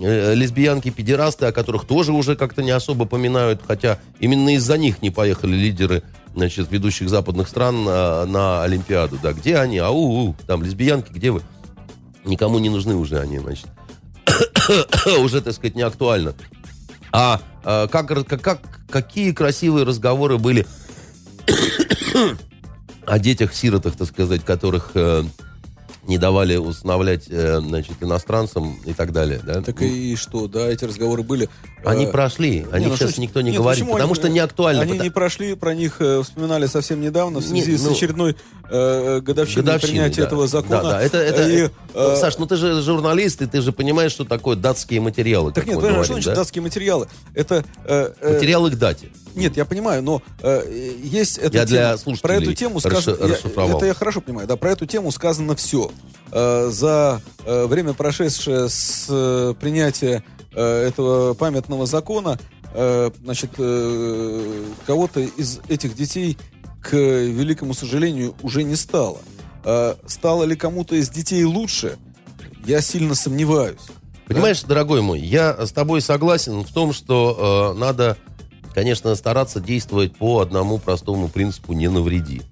[0.00, 5.02] Э, Лесбиянки, педерасты, о которых тоже уже как-то не особо поминают, хотя именно из-за них
[5.02, 6.02] не поехали лидеры
[6.34, 9.18] значит, ведущих западных стран на, на Олимпиаду.
[9.22, 9.78] Да, где они?
[9.78, 11.42] Ау, там лесбиянки, где вы?
[12.24, 13.66] Никому не нужны уже они, значит.
[15.20, 16.34] уже, так сказать, не актуально.
[17.10, 20.66] А, а, как, как, как- какие красивые разговоры были
[23.06, 25.24] о детях-сиротах, так сказать, которых э,
[26.08, 29.60] не давали усыновлять, э, значит, иностранцам и так далее, да?
[29.60, 31.48] Так и что, да, эти разговоры были.
[31.84, 34.20] Они Э, прошли, о не, ну сейчас что никто не нет, говорит, почему потому они-
[34.20, 34.82] что не актуально.
[34.82, 37.92] Они Пота- не прошли, про них э, вспоминали совсем недавно в связи Нет, с ну,
[37.92, 38.36] очередной
[38.70, 40.26] э, годовщиной Годовщины, принятия да.
[40.26, 40.82] этого закона.
[40.82, 44.10] Да, да, это, это, И, э, Саш, ну ты же журналист, и ты же понимаешь,
[44.12, 46.34] что такое датские материалы, так нет, понимаешь, что говорим, значит да?
[46.36, 47.06] датские материалы?
[47.34, 47.64] Это...
[47.84, 49.10] э, э, Материалы к дате.
[49.38, 53.16] Нет, я понимаю, но э, есть эта Я для тема- слушателей про эту тему сказано,
[53.76, 55.90] это я хорошо понимаю, да, про эту тему сказано все.
[56.32, 60.22] Э, за э, время, прошедшее с э, принятия
[60.52, 62.38] э, этого памятного закона,
[62.74, 66.36] э, значит, э, кого-то из этих детей,
[66.82, 69.18] к великому сожалению, уже не стало.
[69.64, 71.96] Э, стало ли кому-то из детей лучше?
[72.66, 73.80] Я сильно сомневаюсь.
[74.26, 78.18] Понимаешь, дорогой мой, я с тобой согласен в том, что э, надо,
[78.78, 82.42] конечно, стараться действовать по одному простому принципу «не навреди».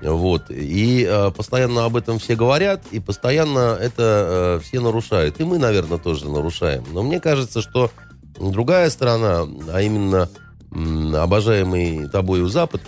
[0.00, 0.44] Вот.
[0.48, 5.40] И э, постоянно об этом все говорят, и постоянно это э, все нарушают.
[5.40, 6.84] И мы, наверное, тоже нарушаем.
[6.92, 7.90] Но мне кажется, что
[8.38, 10.28] другая сторона, а именно
[10.70, 12.80] м, обожаемый тобою Запад,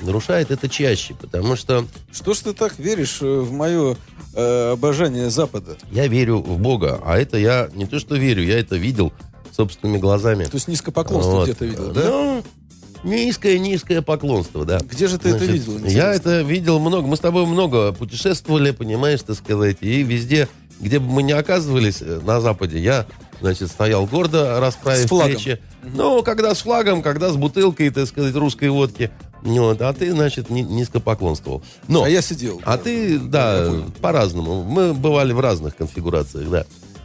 [0.00, 3.96] нарушает это чаще, потому что Что ж ты так веришь э, в мое
[4.34, 5.76] э, обожание Запада?
[5.92, 9.12] я верю в Бога, а это я не то что верю, я это видел
[9.54, 10.44] собственными глазами.
[10.44, 11.44] То есть низкопоклонство Вот.
[11.44, 12.00] где-то видел, да?
[12.02, 12.42] Ну,
[13.04, 14.78] низкое, низкое поклонство, да.
[14.80, 15.72] Где же ты это Значит, видел?
[15.78, 16.10] Я интересно?
[16.30, 17.06] это видел много.
[17.06, 19.78] Мы с тобой много путешествовали, понимаешь, так сказать.
[19.80, 20.48] И везде,
[20.80, 23.06] где бы мы ни оказывались э, на Западе, я,
[23.40, 25.60] значит, стоял гордо, расправив плечи.
[25.82, 29.10] Ну, когда с флагом, когда с бутылкой, так сказать, русской водки.
[29.42, 31.62] Вот, а ты, значит, ни- низко поклонствовал.
[31.86, 32.62] Но, А я сидел.
[32.64, 34.64] а ты, да, Я по-разному.
[34.64, 36.64] Мы бывали в разных конфигурациях, да.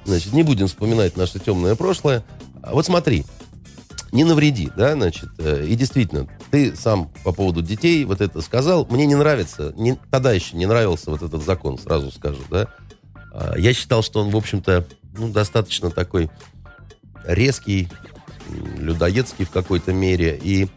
[0.10, 2.24] Значит, не будем вспоминать наше темное прошлое.
[2.64, 3.26] А Вот смотри,
[4.12, 5.30] не навреди, да, значит.
[5.38, 8.88] э, И действительно, ты сам по поводу детей вот это сказал.
[8.90, 12.68] Мне не нравится, не, тогда еще не нравился вот этот закон, сразу скажу, да.
[13.32, 16.32] А, Я считал, что он, в общем-то, ну, достаточно такой
[17.24, 17.88] резкий,
[18.80, 20.40] людоедский в какой-то мере.
[20.44, 20.68] И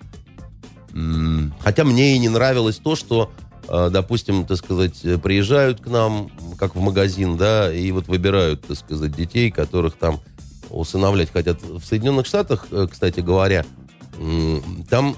[1.60, 3.32] хотя мне и не нравилось то, что,
[3.66, 6.30] э, допустим, так сказать, приезжают к нам,
[6.62, 10.20] как в магазин, да, и вот выбирают, так сказать, детей, которых там
[10.70, 11.60] усыновлять хотят.
[11.60, 13.64] В Соединенных Штатах, э, кстати говоря,
[14.88, 15.16] там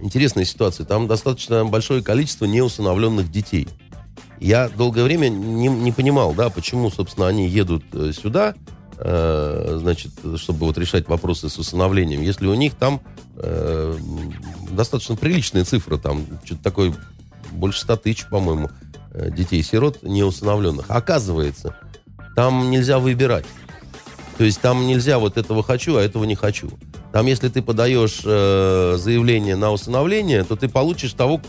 [0.00, 0.86] интересная ситуация.
[0.86, 3.68] Там достаточно большое количество неусыновленных детей.
[4.40, 8.54] Я долгое время не, не понимал, да, почему, собственно, они едут э, сюда,
[8.96, 13.02] э, значит, чтобы вот решать вопросы с усыновлением, если у них там
[13.36, 13.98] э,
[14.70, 16.94] достаточно приличная цифра, там что-то такое
[17.52, 18.70] больше 100 тысяч, по-моему,
[19.30, 20.86] детей-сирот неусыновленных.
[20.88, 21.76] Оказывается,
[22.34, 23.46] там нельзя выбирать.
[24.38, 26.70] То есть там нельзя вот этого хочу, а этого не хочу.
[27.12, 31.40] Там, если ты подаешь э, заявление на усыновление, то ты получишь того,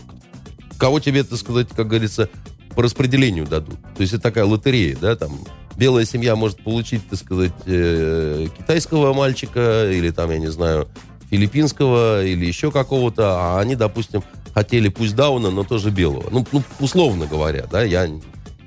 [0.78, 2.30] кого тебе, так сказать, как говорится,
[2.74, 3.78] по распределению дадут.
[3.96, 5.32] То есть это такая лотерея, да, там
[5.76, 10.88] белая семья может получить, так сказать, э, китайского мальчика или там, я не знаю,
[11.30, 14.22] филиппинского или еще какого-то, а они, допустим,
[14.58, 16.24] хотели пусть Дауна, но тоже белого.
[16.32, 18.08] Ну, ну, условно говоря, да, я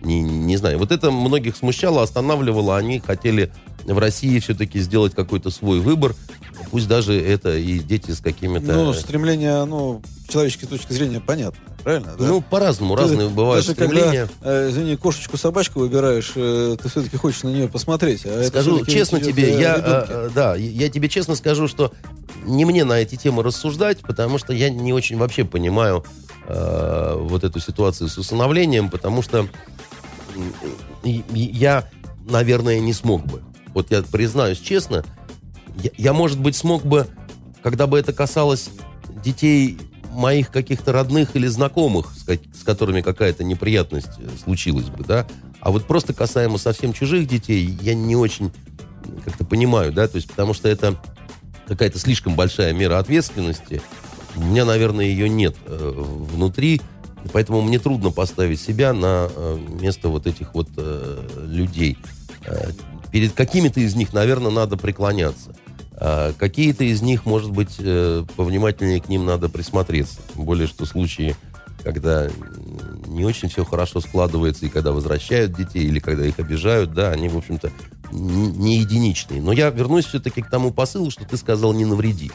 [0.01, 0.79] не, не знаю.
[0.79, 2.77] Вот это многих смущало, останавливало.
[2.77, 3.51] Они хотели
[3.83, 6.15] в России все-таки сделать какой-то свой выбор.
[6.69, 8.71] Пусть даже это и дети с какими-то...
[8.71, 12.15] Ну, стремление, ну, с человеческой точки зрения понятно, правильно?
[12.17, 12.25] да?
[12.25, 14.29] Ну, по-разному, Ты разные бывают даже стремления.
[14.39, 18.25] Когда, э, извини, кошечку-собачку выбираешь, э, ты все-таки хочешь на нее посмотреть.
[18.25, 21.91] А Скажу честно тебе, я, э, э, да, я тебе честно скажу, что
[22.43, 26.03] не мне на эти темы рассуждать, потому что я не очень вообще понимаю
[26.47, 29.47] э, вот эту ситуацию с усыновлением, потому что
[31.03, 31.89] я,
[32.25, 33.41] наверное, не смог бы.
[33.73, 35.03] Вот я признаюсь честно,
[35.77, 37.07] я, я, может быть, смог бы,
[37.63, 38.69] когда бы это касалось
[39.23, 39.77] детей
[40.11, 45.25] моих каких-то родных или знакомых, с, ко- с которыми какая-то неприятность э, случилась бы, да.
[45.61, 48.51] А вот просто касаемо совсем чужих детей, я не очень
[49.23, 50.97] как-то понимаю, да, то есть потому что это
[51.71, 53.81] какая-то слишком большая мера ответственности.
[54.35, 56.81] У меня, наверное, ее нет э, внутри,
[57.31, 61.97] поэтому мне трудно поставить себя на э, место вот этих вот э, людей.
[62.45, 62.71] Э,
[63.13, 65.55] перед какими-то из них, наверное, надо преклоняться.
[65.93, 70.19] А какие-то из них, может быть, э, повнимательнее к ним надо присмотреться.
[70.35, 71.37] Тем более, что случаи,
[71.85, 72.29] когда
[73.07, 77.29] не очень все хорошо складывается, и когда возвращают детей, или когда их обижают, да, они,
[77.29, 77.71] в общем-то,
[78.11, 79.41] не единичные.
[79.41, 82.31] Но я вернусь все-таки к тому посылу, что ты сказал «не навреди».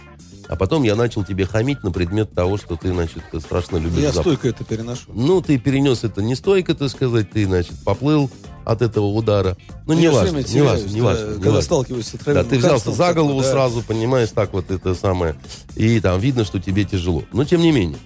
[0.48, 4.12] А потом я начал тебе хамить на предмет того, что ты, значит, страшно любишь Я
[4.12, 4.34] Запад.
[4.34, 5.10] стойко это переношу.
[5.12, 8.30] Ну, ты перенес это не стойко, так сказать, ты, значит, поплыл
[8.64, 9.56] от этого удара.
[9.86, 11.26] Ну, не важно, не важно, не да, важно.
[11.34, 11.62] Когда важно.
[11.62, 13.50] сталкиваюсь с Да, отравленным ты взялся за голову да.
[13.50, 15.36] сразу, понимаешь, так вот это самое.
[15.74, 17.24] И там видно, что тебе тяжело.
[17.32, 17.98] Но тем не менее.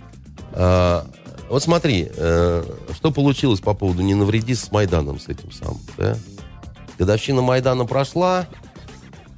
[0.52, 1.06] А,
[1.48, 5.80] вот смотри, э, что получилось по поводу «не навреди» с Майданом, с этим самым.
[5.98, 6.16] Да?
[7.04, 8.46] Годовщина Майдана прошла,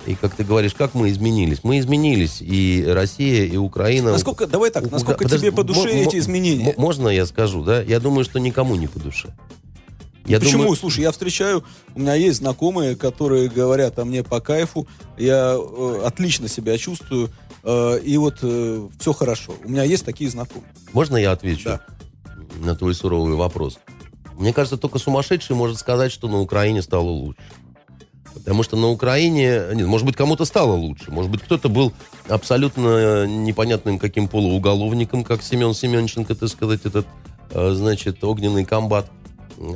[0.04, 1.60] и, как ты говоришь, как мы изменились?
[1.62, 4.10] Мы изменились, и Россия, и Украина...
[4.10, 6.64] Насколько, давай так, насколько подожди, тебе по душе эти изменения?
[6.64, 7.80] мо- Можно я скажу, да?
[7.80, 9.32] Я думаю, что никому не по душе.
[10.26, 10.62] Я Почему?
[10.62, 11.62] думаю- Слушай, я встречаю,
[11.94, 17.30] у меня есть знакомые, которые говорят о мне по кайфу, я э, отлично себя чувствую,
[17.62, 18.38] э, и вот
[18.98, 19.54] все хорошо.
[19.64, 20.68] У меня есть такие знакомые.
[20.92, 21.80] Можно я отвечу Да.
[22.58, 23.78] на твой суровый вопрос?
[24.42, 27.40] Мне кажется, только сумасшедший может сказать, что на Украине стало лучше.
[28.34, 31.12] Потому что на Украине, нет, может быть, кому-то стало лучше.
[31.12, 31.92] Может быть, кто-то был
[32.28, 37.06] абсолютно непонятным каким полууголовником, как Семен Семенченко, так сказать, этот,
[37.50, 39.08] э, значит, огненный комбат.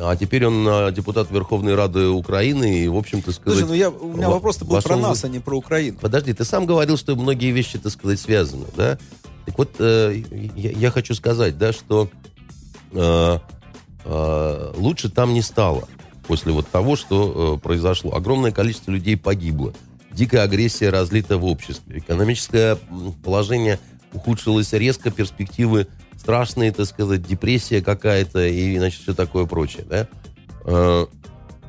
[0.01, 3.61] А теперь он э, депутат Верховной Рады Украины и, в общем-то, сказать...
[3.61, 5.97] Слушай, ну я, у меня во- вопрос был про нас, а не про Украину.
[6.01, 8.99] Подожди, ты сам говорил, что многие вещи, так сказать, связаны, да?
[9.45, 10.23] Так вот, э,
[10.57, 12.09] я, я хочу сказать, да, что
[12.91, 13.39] э, э,
[14.77, 15.89] лучше там не стало
[16.27, 18.15] после вот того, что э, произошло.
[18.15, 19.73] Огромное количество людей погибло.
[20.13, 21.99] Дикая агрессия разлита в обществе.
[21.99, 22.79] Экономическое
[23.25, 23.79] положение
[24.13, 30.09] ухудшилось резко, перспективы страшные, так сказать, депрессия какая-то и, значит, все такое прочее, да?
[30.65, 31.07] Э,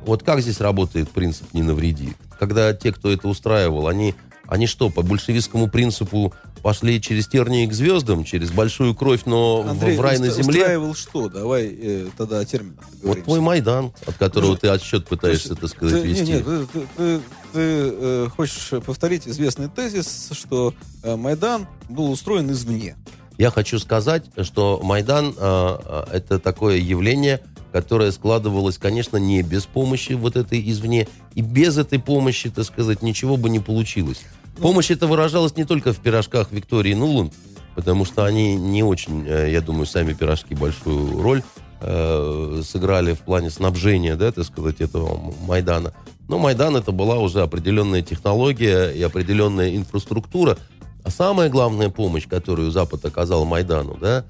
[0.04, 2.14] вот как здесь работает принцип «не навреди»?
[2.38, 4.14] Когда те, кто это устраивал, они,
[4.48, 6.32] они что, по большевистскому принципу
[6.62, 10.60] пошли через тернии к звездам, через большую кровь, но в- Андрей, в рай на земле?
[10.62, 11.28] устраивал что?
[11.28, 15.60] Давай э, тогда о терминах Вот твой Майдан, от которого Ну, ты отсчет пытаешься, Слушай,
[15.60, 16.24] так сказать, ты, вести.
[16.24, 17.20] Не, не, ты, ты- ты-
[17.52, 22.96] ты, э, хочешь повторить известный тезис, что э, Майдан был устроен извне.
[23.36, 29.66] Я хочу сказать, что Майдан э, э, это такое явление, которое складывалось, конечно, не без
[29.66, 31.06] помощи вот этой извне.
[31.34, 34.22] И без этой помощи, так сказать, ничего бы не получилось.
[34.60, 37.32] Помощь это выражалась не только в пирожках Виктории Нуланд,
[37.76, 41.42] потому что они не очень, э, я думаю, сами пирожки большую роль
[41.80, 45.94] э, сыграли в плане снабжения, да, так сказать, этого Майдана.
[46.26, 50.58] Но Майдан это была уже определенная технология и определенная инфраструктура.
[51.04, 54.24] А самая главная помощь, которую Запад оказал Майдану, да,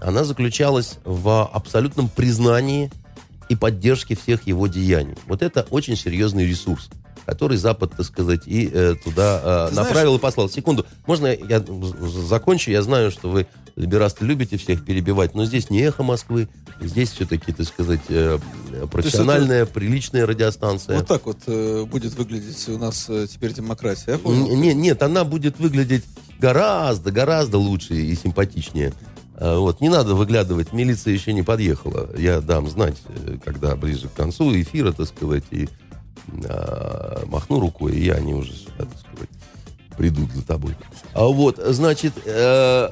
[0.00, 2.90] она заключалась в абсолютном признании
[3.48, 5.14] и поддержке всех его деяний.
[5.26, 6.88] Вот это очень серьезный ресурс,
[7.28, 10.48] который Запад, так сказать, и э, туда э, направил и послал.
[10.48, 11.62] Секунду, можно я
[12.26, 12.70] закончу?
[12.70, 16.48] Я знаю, что вы, либерасты, любите всех перебивать, но здесь не эхо Москвы,
[16.80, 18.38] здесь все-таки, так сказать, э,
[18.90, 20.96] профессиональная, приличная радиостанция.
[20.96, 24.12] Вот так вот э, будет выглядеть у нас э, теперь демократия.
[24.12, 24.50] Я понял.
[24.50, 26.04] Н- не- нет, она будет выглядеть
[26.40, 28.94] гораздо, гораздо лучше и симпатичнее.
[29.34, 32.08] А, Вот, не надо выглядывать, милиция еще не подъехала.
[32.16, 35.68] Я дам знать, э, когда ближе к концу эфира, так сказать, и
[36.44, 39.30] а, махну рукой, и они уже сюда, так сказать,
[39.96, 40.74] придут за тобой.
[41.12, 42.90] А вот, значит, э,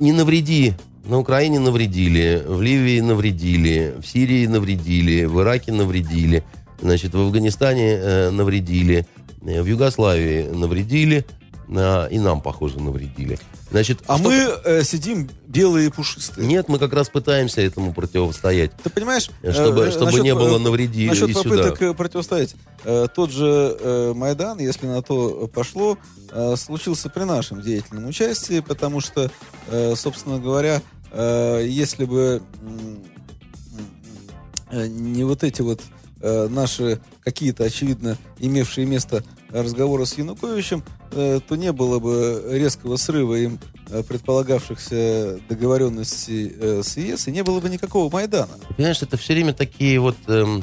[0.00, 0.74] не навреди.
[1.04, 6.44] На Украине навредили, в Ливии навредили, в Сирии навредили, в Ираке навредили,
[6.80, 9.06] значит, в Афганистане э, навредили,
[9.42, 11.24] э, в Югославии навредили,
[11.72, 13.38] а, и нам, похоже, навредили.
[13.70, 16.46] Значит, А что- мы э, сидим белые и пушистые.
[16.46, 19.30] Нет, мы как раз пытаемся этому противостоять, Ты понимаешь?
[19.42, 21.42] э, чтобы, э, чтобы насчет, не было э, навреди Насчет и сюда.
[21.48, 22.54] попыток э, противостоять.
[22.84, 25.96] Э, Тот же э, Майдан, если на то пошло,
[26.32, 29.30] э, случился при нашем деятельном участии, потому что,
[29.68, 32.42] э, собственно говоря, э, если бы
[34.70, 35.80] э, не вот эти вот
[36.20, 40.82] э, наши какие-то, очевидно, имевшие место разговоры с Януковичем,
[41.12, 43.58] э, то не было бы резкого срыва им
[43.88, 48.52] э, предполагавшихся договоренностей э, с ЕС, и не было бы никакого Майдана.
[48.76, 50.62] Понимаешь, это все время такие вот эм,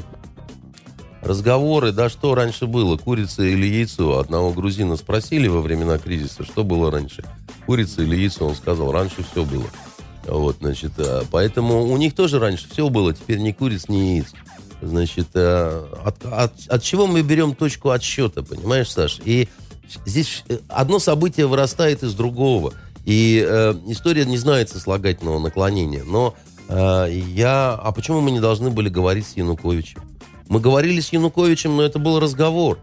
[1.22, 4.20] разговоры, да, что раньше было, курица или яйцо.
[4.20, 7.24] Одного грузина спросили во времена кризиса, что было раньше,
[7.66, 8.48] курица или яйцо.
[8.48, 9.66] Он сказал, раньше все было.
[10.26, 14.34] Вот, значит, э, поэтому у них тоже раньше все было, теперь ни куриц, ни яиц.
[14.82, 19.20] Значит, э, от, от- от чего мы берем точку отсчета, понимаешь, Саш?
[19.26, 19.48] И
[20.06, 22.74] здесь э, одно событие вырастает из другого.
[23.06, 26.04] И э, история не знает сослагательного наклонения.
[26.04, 26.36] Но
[26.68, 27.74] э, я...
[27.74, 30.02] А почему мы не должны были говорить с Януковичем?
[30.48, 32.80] Мы говорили с Януковичем, но это был разговор.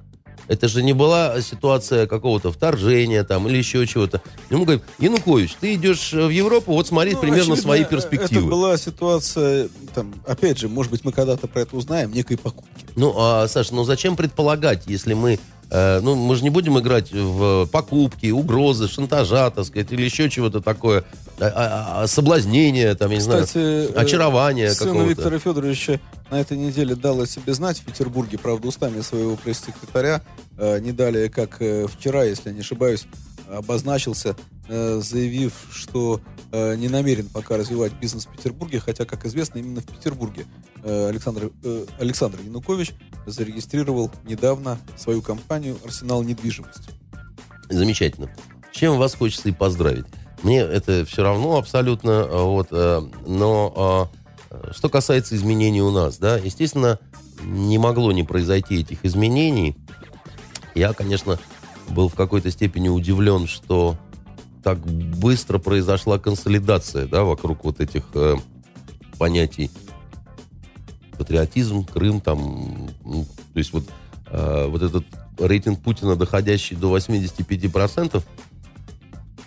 [0.49, 4.21] Это же не была ситуация какого-то вторжения там или еще чего-то.
[4.51, 8.41] Ему говорят, Янукович, ты идешь в Европу, вот смотреть Ну, примерно очевидно, свои перспективы.
[8.43, 12.69] Это была ситуация, там, опять же, может быть, мы когда-то про это узнаем, некой покупки.
[12.97, 15.39] Ну, а, Саша, ну зачем предполагать, если мы...
[15.71, 20.29] э, ну, мы же не будем играть в покупки, угрозы, шантажа, так сказать, или еще
[20.29, 21.05] чего-то такое,
[21.41, 25.09] а- а- а, соблазнение, там, я не знаю, Кстати, э, очарование сын какого-то.
[25.09, 26.01] Виктора Федоровича
[26.35, 30.21] на этой неделе дал о себе знать в Петербурге, правда, устами своего пресс-секретаря,
[30.59, 33.07] э, не далее, как э, вчера, если не ошибаюсь,
[33.49, 34.35] обозначился,
[34.69, 36.21] э, заявив, что
[36.51, 40.47] э, не намерен пока развивать бизнес в Петербурге, хотя, как известно, именно в Петербурге
[40.83, 42.95] э, Александр, э, Александр Янукович
[43.27, 46.91] зарегистрировал недавно свою компанию «Арсенал недвижимости».
[47.69, 48.29] Замечательно.
[48.73, 50.07] Чем вас хочется и поздравить.
[50.43, 54.24] Мне это все равно абсолютно, а, вот, э, но а,
[54.73, 56.99] что касается изменений у нас, да, естественно,
[57.43, 59.77] не могло не произойти этих изменений.
[60.75, 61.39] Я, конечно,
[61.89, 63.97] был в какой-то степени удивлен, что
[64.63, 68.37] так быстро произошла консолидация, да, вокруг вот этих э,
[69.19, 69.71] понятий
[71.19, 73.85] патриотизм, Крым, там, ну, то есть вот
[74.31, 75.05] э, вот этот
[75.39, 78.23] рейтинг Путина, доходящий до 85%,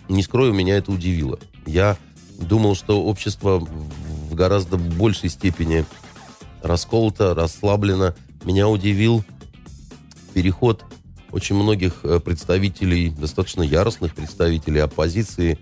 [0.10, 1.40] не скрою, меня это удивило.
[1.66, 1.98] Я
[2.40, 3.68] думал, что общество
[4.38, 5.86] гораздо большей степени
[6.62, 8.14] расколото, расслаблено.
[8.46, 9.24] Меня удивил
[10.34, 10.86] переход
[11.32, 15.60] очень многих э, представителей, достаточно яростных представителей оппозиции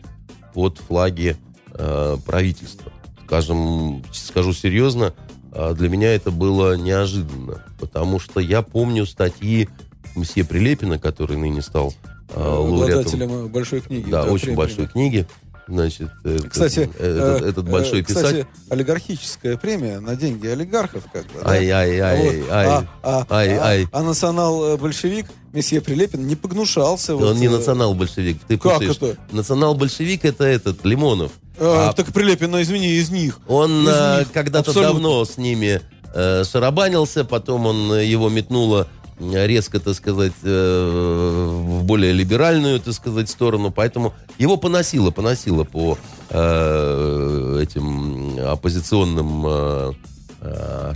[0.53, 1.37] под флаги
[1.73, 2.91] э, правительства.
[3.25, 5.13] Скажем, скажу серьезно,
[5.51, 9.69] э, для меня это было неожиданно, потому что я помню статьи
[10.15, 11.93] мсье Прилепина, который ныне стал
[12.29, 12.75] э, лауреатом.
[12.75, 14.09] Обладателем большой книги.
[14.09, 14.57] Да, очень премии.
[14.57, 15.27] большой книги.
[15.67, 18.45] Значит, этот- Кстати, этот, э, этот большой э, писатель.
[18.45, 21.41] Кстати, олигархическая премия на деньги олигархов, как бы.
[21.43, 21.49] да?
[21.51, 22.51] Ай-ай-ай, Вот.
[22.51, 22.67] ай.
[22.67, 23.87] А, а, ай, а- ай.
[23.91, 27.15] а национал-большевик месье Прилепин не погнушался.
[27.15, 28.37] Он вот, не э, национал-большевик.
[28.47, 28.97] Ты Как путаешь.
[28.97, 29.17] это?
[29.31, 31.31] Национал-большевик это этот, Лимонов.
[31.59, 33.39] а, А Так Прилепин, ну, извини, из них.
[33.47, 35.81] Он э, когда-то давно с ними
[36.13, 42.79] э, шарабанился, потом он э, его метнуло э, резко, так сказать, э, в более либеральную,
[42.79, 43.71] так сказать, сторону.
[43.71, 45.97] Поэтому его поносило, поносило по
[46.29, 49.93] э, этим оппозиционным э,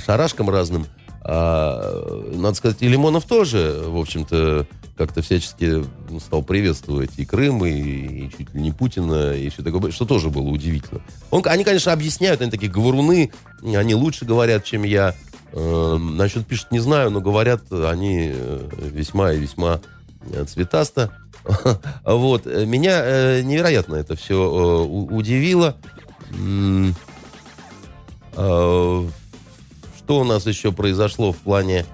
[0.06, 0.86] шарашкам разным.
[1.22, 4.66] А, надо сказать, и Лимонов тоже, в общем-то,
[4.98, 5.86] как-то всячески
[6.20, 10.30] стал приветствовать и Крым, и, и чуть ли не Путина, и все такое, что тоже
[10.30, 11.02] было удивительно.
[11.30, 15.14] Он, они, конечно, объясняют, они такие говоруны, они лучше говорят, чем я.
[15.52, 19.80] Э, насчет пишут, не знаю, но говорят они э, весьма и весьма
[20.32, 21.12] э, цветасто.
[22.04, 22.46] Вот.
[22.46, 25.76] Э, Меня невероятно это все удивило.
[28.34, 29.08] Э,
[29.98, 31.86] Что у нас еще произошло в плане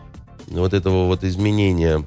[0.48, 2.04] вот этого вот изменения?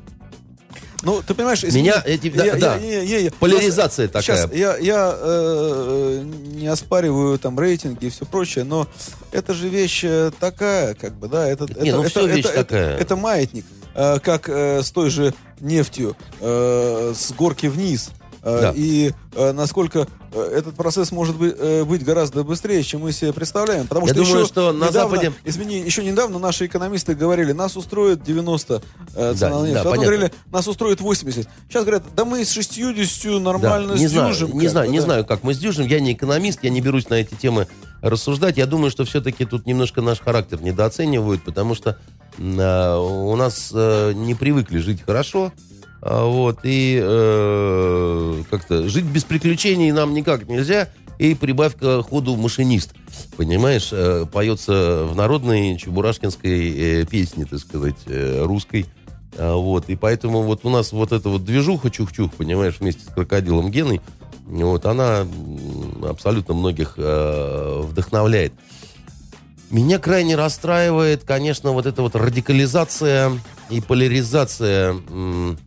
[1.03, 2.76] Ну, ты понимаешь, извини, Меня эти- да, я- да.
[2.76, 4.46] я- я- я- Поляризация Сейчас, такая.
[4.49, 6.22] Сейчас, я, я э,
[6.55, 8.88] не оспариваю там рейтинги и все прочее, но
[9.30, 12.94] это же вещь э, такая, как бы, да, это, Не, это, ну это, это- такая.
[12.94, 18.11] это- это маятник, э, как э, с той же нефтью э, с горки вниз.
[18.43, 18.72] Э, Да.
[18.76, 23.32] И э, насколько э, этот процесс может быть, э, быть гораздо быстрее, чем мы себе
[23.32, 23.86] представляем.
[23.86, 27.53] Потому Я что думаю, еще что на недавно, Западе- Извини, еще недавно наши экономисты говорили,
[27.53, 28.82] нас устроит 90
[29.14, 29.74] э, цена Да, на нефть.
[29.74, 30.05] да, Потом понятно.
[30.05, 31.49] говорили, нас устроит 80.
[31.68, 34.55] Сейчас говорят, да мы с 60 нормально Да, не знаю, сдюжим.
[34.57, 35.05] не как знаю, бы, не да.
[35.05, 35.86] знаю, как мы сдюжим.
[35.86, 37.66] Я не экономист, я не берусь на эти темы
[38.03, 38.57] рассуждать.
[38.57, 41.99] Я думаю, что все-таки тут немножко наш характер недооценивают, потому что
[42.41, 45.53] а, у нас э, не привыкли жить хорошо.
[46.01, 50.88] А, Вот, и э, как-то жить без приключений нам никак нельзя.
[51.18, 52.94] И прибавь к ходу машинист.
[53.36, 58.86] Понимаешь, э, поется в народной чебурашкинской э, песне, так сказать, э, русской.
[59.36, 63.12] А, Вот, и поэтому вот у нас вот эта вот движуха чух-чух, понимаешь, вместе с
[63.12, 64.01] крокодилом Геной,
[64.46, 65.26] вот она
[66.09, 68.53] абсолютно многих э, вдохновляет.
[69.70, 73.32] Меня крайне расстраивает, конечно, вот эта вот радикализация
[73.68, 75.59] и поляризация м,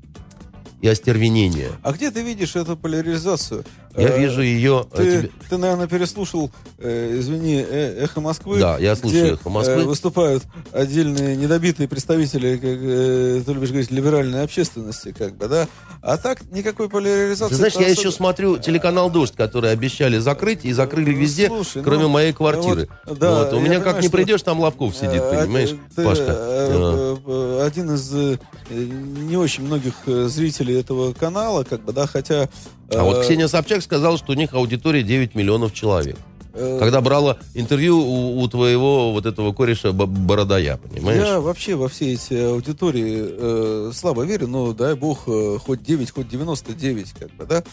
[0.82, 1.72] и остервенение.
[1.84, 3.64] А где ты видишь эту поляризацию?
[3.98, 4.86] Я Э, вижу ее...
[4.94, 9.34] э, Ты, тебе- ты, наверное, переслушал, э, извини, э, «Эхо Москвы», Да, я слушаю где,
[9.34, 9.82] «Эхо Москвы».
[9.82, 15.68] э, выступают отдельные недобитые представители, как э, ты любишь говорить, либеральной общественности, как бы, да?
[16.02, 17.50] А так никакой поляризации...
[17.52, 21.84] Ты знаешь, я особо- еще смотрю телеканал «Дождь», который обещали закрыть, и закрыли везде, Слушай,
[21.84, 22.88] кроме ну, моей квартиры.
[23.06, 25.76] вот, да, Вот, У меня как понимаю, не что- придешь, там Лобков сидит, Э, понимаешь,
[25.96, 26.26] ты, Пашка?
[26.30, 28.38] э, э, Один из э,
[28.70, 32.48] не очень многих э, зрителей этого канала, как бы, да, хотя...
[32.94, 36.18] А вот э, Ксения Собчак сказала, что у них аудитория 9 миллионов человек.
[36.54, 41.26] Когда брала интервью у, у твоего вот этого кореша Бородая, понимаешь?
[41.26, 46.12] Я вообще во все эти аудитории э, слабо верю, но дай бог э, хоть 9,
[46.12, 47.64] хоть 99, как бы, да.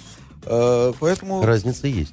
[0.45, 1.45] Э, поэтому...
[1.45, 2.13] Разница есть.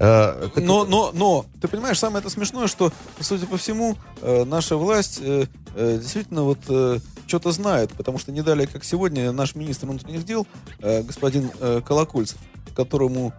[0.00, 4.44] А, так- Но, но, но, ты понимаешь, самое это смешное, что, судя по всему, э,
[4.44, 6.98] наша власть э, э, действительно вот э,
[7.32, 10.46] что-то знает, потому что не далее, как сегодня, наш министр внутренних дел,
[10.80, 12.36] э, господин э, Колокольцев,
[12.74, 13.32] которому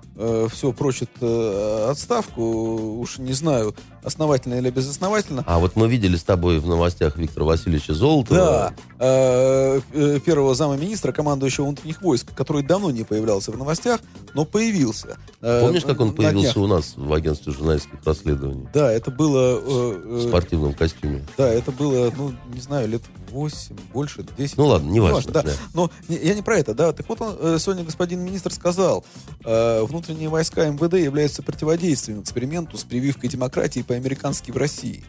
[0.52, 6.24] все прочит э, отставку, уж не знаю, основательно или безосновательно, А вот мы видели с
[6.24, 8.38] тобой в новостях Виктора Васильевича Золотова.
[8.38, 14.02] Да, э, э, первого зама министра, командующего внутренних войск, который давно не появлялся в новостях,
[14.34, 15.18] но появился.
[15.42, 16.58] Э, Помнишь, как он появился днях.
[16.66, 18.68] у нас в агентстве журналистских расследований?
[18.74, 19.60] Да, это было...
[19.60, 21.26] э, В э, спортивном костюме.
[21.38, 23.02] да, это было, ну, не знаю, лет
[23.32, 24.58] 8, больше, 10.
[24.58, 25.42] Ну ладно, неважно, да.
[25.44, 25.52] да.
[25.74, 26.92] Но не- я не про это, да.
[26.92, 29.12] Так вот, он, э, сегодня господин министр сказал, э,
[29.43, 35.03] внутренние войска МВД являются противодействием эксперименту с прививкой демократии по-американски в России.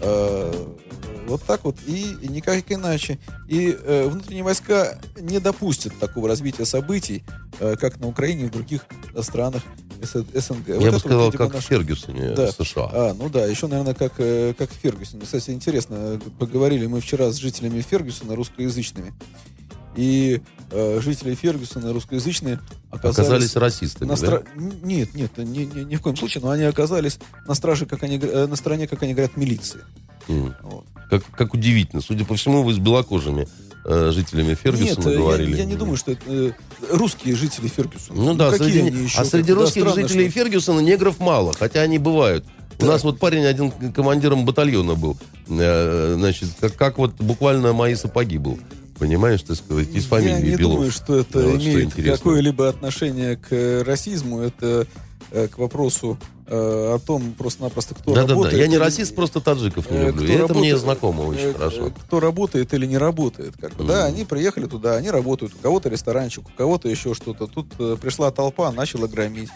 [0.00, 0.52] Э,
[1.26, 3.18] Вот так вот, и, и никак иначе.
[3.48, 7.22] И э, внутренние войска не допустят такого развития событий,
[7.60, 9.62] э, как на Украине и в других э, странах
[10.00, 10.68] СНГ.
[10.68, 12.50] Я Вот бы сказал, вот, как наш- в Фергюсоне Да.
[12.52, 12.88] США.
[12.92, 15.24] А, ну да, еще, наверное, как, э, как в Фергюсоне.
[15.24, 19.12] Кстати, интересно, поговорили мы вчера с жителями Фергюсона, русскоязычными.
[19.96, 22.60] И э, жители Фергюсона, русскоязычные,
[22.90, 23.18] оказались...
[23.28, 24.26] Оказались расистами, на да?
[24.26, 27.86] стра- Н- Нет, нет, ни, ни- ни в коем случае, но они оказались на страже,
[27.86, 29.80] как они, э, на стороне, как они говорят, милиции.
[30.28, 30.54] М.
[30.62, 30.84] Вот.
[31.10, 32.02] Как, как удивительно.
[32.02, 33.48] Судя по всему, вы с белокожими
[33.86, 35.56] э, жителями Фергюсона Нет, э, я, говорили.
[35.56, 36.52] я не думаю, что это э,
[36.90, 38.20] русские жители Фергюсона.
[38.22, 39.18] Ну да, какие среди- они еще?
[39.18, 42.44] а среди Да, русских странно, жителей что- Фергюсона негров мало, хотя они бывают.
[42.80, 45.16] У нас вот парень один командиром батальона был.
[45.48, 48.58] Э, значит, как, как вот буквально мои сапоги был.
[48.98, 50.72] Понимаешь, так сказать, из фамилии Я не Белов.
[50.74, 54.40] думаю, что это Вот имеет какое-либо отношение к расизму.
[54.40, 54.86] Это
[55.30, 56.18] э, к вопросу
[56.48, 58.58] э, о том просто-напросто, кто Да-да-да, работает.
[58.60, 60.24] я не расист, просто таджиков не э, люблю.
[60.24, 61.86] кто это мне работает, знакомо очень э, хорошо.
[61.86, 63.54] э, Кто работает или не работает.
[63.60, 64.14] Как бы, Да, Мгм.
[64.14, 65.54] они приехали туда, они работают.
[65.54, 67.46] У кого-то ресторанчик, у кого-то еще что-то.
[67.46, 69.50] Тут э, пришла толпа, начала громить.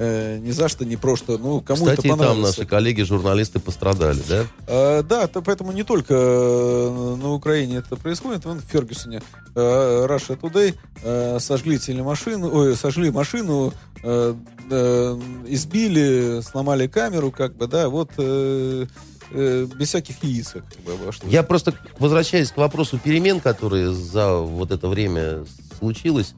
[0.00, 1.38] Э, ни за что, ни просто.
[1.38, 2.60] Ну, кому Кстати, это и там понравится.
[2.60, 4.44] наши коллеги-журналисты пострадали, да?
[4.68, 9.22] Э, да, то поэтому не только на Украине это происходит, вон в Фергюсоне
[9.54, 13.72] э, Russia Today э, сожгли телемашину, ой, сожгли машину,
[14.02, 14.34] э,
[14.70, 18.86] э, избили, сломали камеру, как бы, да, вот э,
[19.30, 20.92] э, без всяких яиц, как бы.
[21.24, 25.44] Я просто, возвращаясь к вопросу перемен, которые за вот это время
[25.78, 26.34] случилось,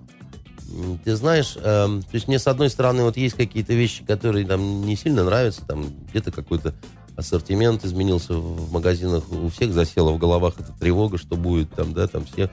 [1.05, 4.85] ты знаешь, эм, то есть мне с одной стороны вот есть какие-то вещи, которые там
[4.85, 6.75] не сильно нравятся, там где-то какой-то
[7.17, 12.07] ассортимент изменился в магазинах, у всех засела в головах эта тревога, что будет там, да,
[12.07, 12.51] там все,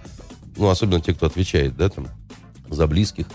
[0.57, 2.07] ну, особенно те, кто отвечает, да, там,
[2.69, 3.27] за близких.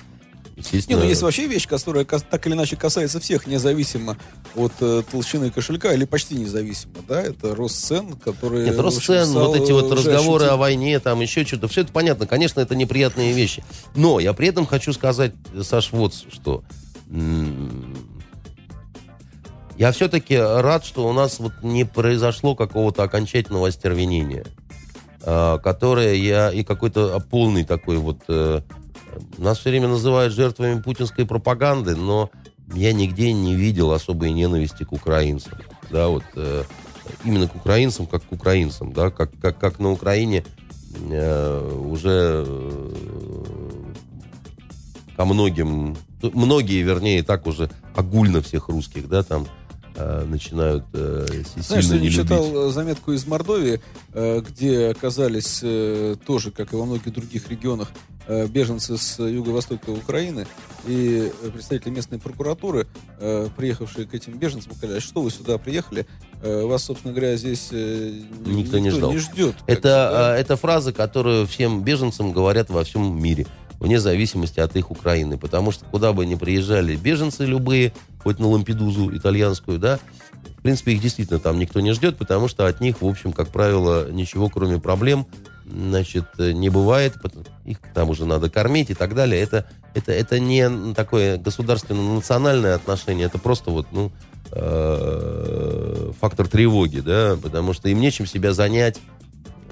[0.89, 4.17] Не, ну есть вообще вещь, которая так или иначе касается всех, независимо
[4.55, 8.65] от э, толщины кошелька или почти независимо, да, это рост цен, который...
[8.65, 11.93] Нет, рост цен, вот эти вот уже разговоры о войне, там еще что-то, все это
[11.93, 12.27] понятно.
[12.27, 13.65] Конечно, это неприятные вещи.
[13.95, 15.33] Но я при этом хочу сказать,
[15.63, 16.63] Саш, вот что.
[19.77, 24.45] Я все-таки рад, что у нас вот не произошло какого-то окончательного остервенения,
[25.23, 28.19] а, которое я и какой-то полный такой вот...
[29.39, 32.31] Нас все время называют жертвами путинской пропаганды, но
[32.75, 35.59] я нигде не видел особой ненависти к украинцам.
[35.91, 36.65] Да, вот э,
[37.25, 40.45] именно к украинцам, как к украинцам, да, как, как, как на Украине
[41.11, 43.83] э, уже э,
[45.17, 49.47] ко многим, многие, вернее, так уже огульно всех русских, да, там
[49.95, 52.23] э, начинают э, си- Знаешь, сильно я не любить.
[52.23, 53.81] читал э, заметку из Мордовии,
[54.15, 57.89] э, где оказались э, тоже, как и во многих других регионах,
[58.29, 60.47] беженцы с юго-востока Украины.
[60.87, 62.89] И э, представители местной прокуратуры,
[63.21, 66.07] э, приехавшие к этим беженцам, сказали, а что вы сюда приехали?
[66.43, 69.13] Э, Вас, собственно говоря, здесь э, Никто не ждал.
[69.13, 69.55] ждет.
[69.57, 70.37] как бы, Это, да.
[70.37, 73.47] это фраза, которую всем беженцам говорят во всем мире,
[73.79, 75.39] вне зависимости от их Украины.
[75.39, 77.93] Потому что куда бы ни приезжали беженцы любые,
[78.23, 80.01] хоть на Лампедузу итальянскую, да,
[80.59, 83.49] в принципе, их действительно там никто не ждет, потому что от них, в общем, как
[83.49, 85.27] правило, ничего кроме проблем,
[85.73, 87.15] значит, не бывает.
[87.65, 89.41] Их там уже надо кормить и так далее.
[89.41, 94.13] Это, это, это не такое государственно-национальное отношение, это просто вот, ну,
[94.53, 98.99] э, фактор тревоги, да, потому что им нечем себя занять.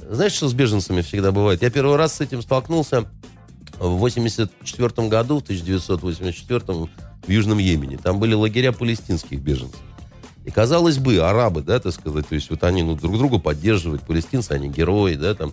[0.08, 1.62] Знаешь, что с беженцами всегда бывает?
[1.62, 3.06] Я первый раз с этим столкнулся
[3.78, 6.88] в 84 году, в 1984
[7.26, 7.98] в Южном Йемене.
[7.98, 9.80] Там были лагеря палестинских беженцев.
[10.44, 14.02] И казалось бы, арабы, да, так сказать, то есть вот они ну, друг друга поддерживают,
[14.02, 15.52] палестинцы, они герои, да, там,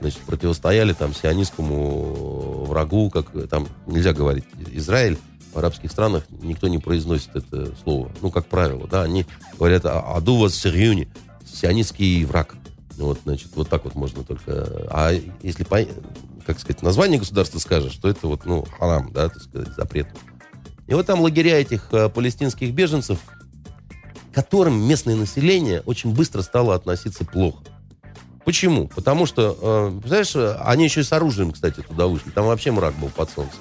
[0.00, 5.18] значит, противостояли там сионистскому врагу, как там нельзя говорить Израиль,
[5.52, 8.10] в арабских странах никто не произносит это слово.
[8.20, 9.26] Ну, как правило, да, они
[9.58, 11.08] говорят «А, «Адува сирюни»,
[11.46, 12.54] сионистский враг.
[12.96, 14.86] Ну, Вот, значит, вот так вот можно только...
[14.90, 15.12] А
[15.42, 15.86] если, по-
[16.46, 20.08] как сказать, название государства скажешь, то это вот, ну, харам, да, так сказать, запрет.
[20.86, 23.18] И вот там лагеря этих э, палестинских беженцев,
[24.32, 27.62] которым местное население очень быстро стало относиться плохо.
[28.44, 28.88] Почему?
[28.88, 32.30] Потому что, э, знаешь, они еще и с оружием, кстати, туда вышли.
[32.30, 33.60] Там вообще мрак был под солнцем.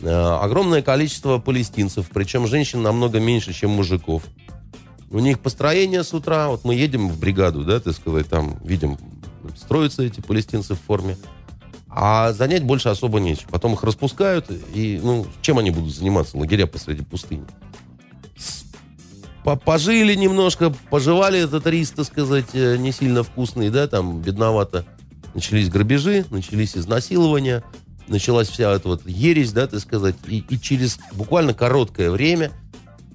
[0.00, 4.22] Э, огромное количество палестинцев, причем женщин намного меньше, чем мужиков.
[5.10, 8.96] У них построение с утра, вот мы едем в бригаду, да, так сказать, там видим,
[9.56, 11.16] строятся эти палестинцы в форме,
[11.88, 13.48] а занять больше особо нечего.
[13.50, 16.38] Потом их распускают, и, ну, чем они будут заниматься?
[16.38, 17.44] Лагеря посреди пустыни.
[19.42, 24.84] Пожили немножко, пожевали этот рис, так сказать, э, не сильно вкусный, да, там, бедновато.
[25.34, 27.62] Начались грабежи, начались изнасилования,
[28.06, 32.50] началась вся эта вот ересь, да, так сказать, и, и через буквально короткое время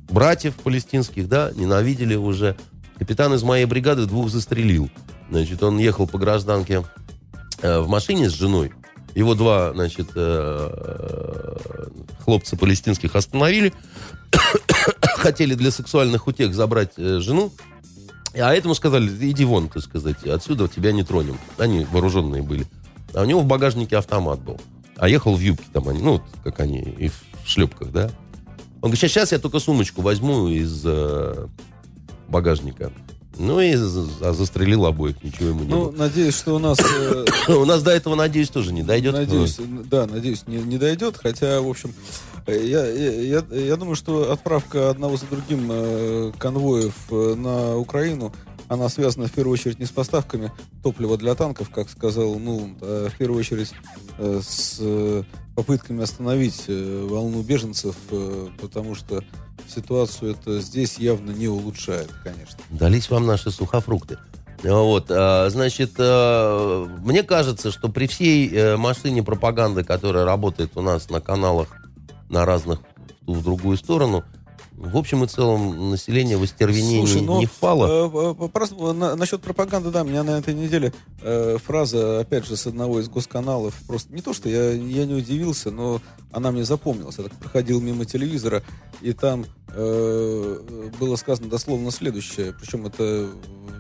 [0.10, 2.56] братьев палестинских, да, ненавидели уже.
[2.98, 4.90] Капитан из моей бригады двух застрелил.
[5.30, 6.84] Значит, он ехал по гражданке
[7.62, 8.72] э, в машине с женой.
[9.16, 11.56] Его два, значит, э,
[12.24, 13.74] хлопцы палестинских остановили,
[15.18, 17.54] хотели для сексуальных утех забрать э, жену,
[18.34, 21.40] а этому сказали, иди вон, так сказать, отсюда тебя не тронем.
[21.58, 22.68] Они вооруженные были.
[23.14, 24.60] А у него в багажнике автомат был.
[24.98, 28.12] А ехал в юбке там, они, ну, как они, и в шлепках, да.
[28.82, 31.48] Он говорит, сейчас я только сумочку возьму из э,
[32.28, 32.92] багажника.
[33.38, 35.92] Ну и за- застрелил обоих, ничего ему не Ну, было.
[35.92, 36.80] надеюсь, что у нас...
[36.80, 39.14] э, У нас до этого, надеюсь, тоже не дойдет.
[39.14, 41.18] Надеюсь, да, надеюсь, не, не дойдет.
[41.22, 41.94] Хотя, в общем,
[42.48, 48.34] э, я, я, я- думаю, что отправка одного за другим э, конвоев на Украину,
[48.68, 53.10] она связана в первую очередь не с поставками топлива для танков, как сказал Нуланд, а
[53.10, 53.72] в первую очередь
[54.20, 54.80] с
[55.56, 59.24] попытками остановить э, волну беженцев, э, потому что
[59.68, 62.60] ситуацию это здесь явно не улучшает, конечно.
[62.70, 64.18] Дались вам наши сухофрукты.
[64.64, 71.10] Вот, а, значит, э, мне кажется, что при всей машине пропаганды, которая работает у нас
[71.10, 71.70] на каналах
[72.30, 72.80] на разных
[73.26, 74.24] в другую сторону,
[74.78, 77.88] в общем и целом население в остервенении Слушай, ну, не впало.
[77.88, 78.46] э,
[78.80, 82.68] э, на- насчет пропаганды, да, у меня на этой неделе э, фраза, опять же, с
[82.68, 86.02] одного из госканалов, просто не то, что я, я не удивился, но
[86.32, 87.18] она мне запомнилась.
[87.18, 88.64] Я так проходил мимо телевизора,
[89.02, 93.30] и там э, было сказано дословно следующее, причем это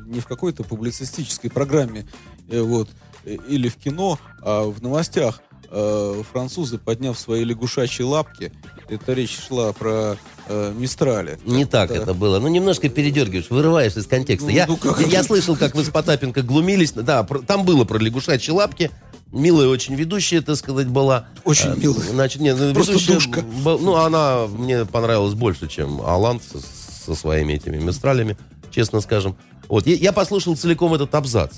[0.06, 2.08] не в какой-то публицистической программе,
[2.50, 2.90] э, вот,
[3.26, 5.42] э, или в кино, а в новостях.
[5.72, 8.54] Э, французы, подняв свои лягушачьи лапки,
[8.88, 10.16] это речь шла про
[10.48, 11.40] э, Мистрали.
[11.46, 12.40] Не так это было.
[12.40, 14.48] Ну, немножко передергиваешь, вырываешь из контекста.
[14.50, 15.00] Ну, я, ну как?
[15.08, 16.92] я, слышал, как вы с Потапенко глумились.
[16.92, 18.92] Да, про- там было про лягушачьи лапки.
[19.32, 21.28] Милая очень ведущая, так сказать, была.
[21.44, 22.08] Очень Э, милая.
[22.10, 23.42] Значит, нет, ну, Просто ведущая душка.
[23.42, 26.60] был- ну, она мне понравилась больше, чем Алан со,
[27.06, 28.38] со своими этими мистралями,
[28.72, 29.36] честно скажем.
[29.68, 31.52] Вот, я, я послушал целиком этот абзац.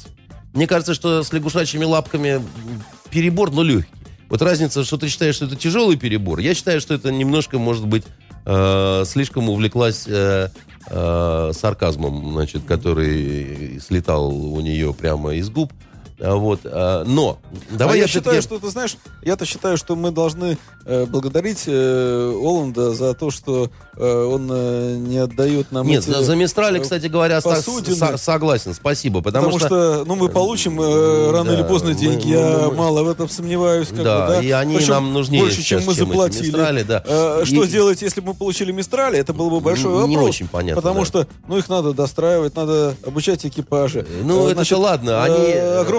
[0.54, 2.42] Мне кажется, что с лягушачьими лапками
[3.12, 3.92] перебор, но легкий.
[4.30, 6.40] Вот разница, что ты считаешь, что это тяжелый перебор.
[6.40, 8.04] Я считаю, что это немножко, может быть,
[8.48, 10.50] э, слишком увлеклась э,
[10.90, 15.74] э, сарказмом, значит, который слетал у нее прямо из губ.
[16.20, 17.38] А Вот, э, но
[17.70, 21.64] давай а я, я считаю, что ты знаешь, я-то считаю, что мы должны э, благодарить
[21.68, 24.48] э, Оланда за то, что э, он
[25.04, 27.96] не отдает нам Нет, эти, за, за Мистрали, кстати говоря, посудины.
[27.96, 31.96] со- согласен, спасибо, потому, Потому, что, ну, мы получим э, рано да, или поздно мы-
[31.96, 33.90] деньги, мы- я мы- мало в этом сомневаюсь.
[33.90, 36.10] Как Да, бы, да, и они Причем нам нужнее больше, чем сейчас, мы чем эти
[36.10, 36.46] заплатили.
[36.48, 37.04] Мистрали, да.
[37.44, 39.20] И- что делать, если бы мы получили Мистрали?
[39.20, 40.30] Это был бы большой Не вопрос.
[40.30, 41.06] очень понятно, Потому да.
[41.06, 44.04] что, ну, их надо достраивать, надо обучать экипажи.
[44.24, 45.54] Ну, Э, это-то ладно, э, они-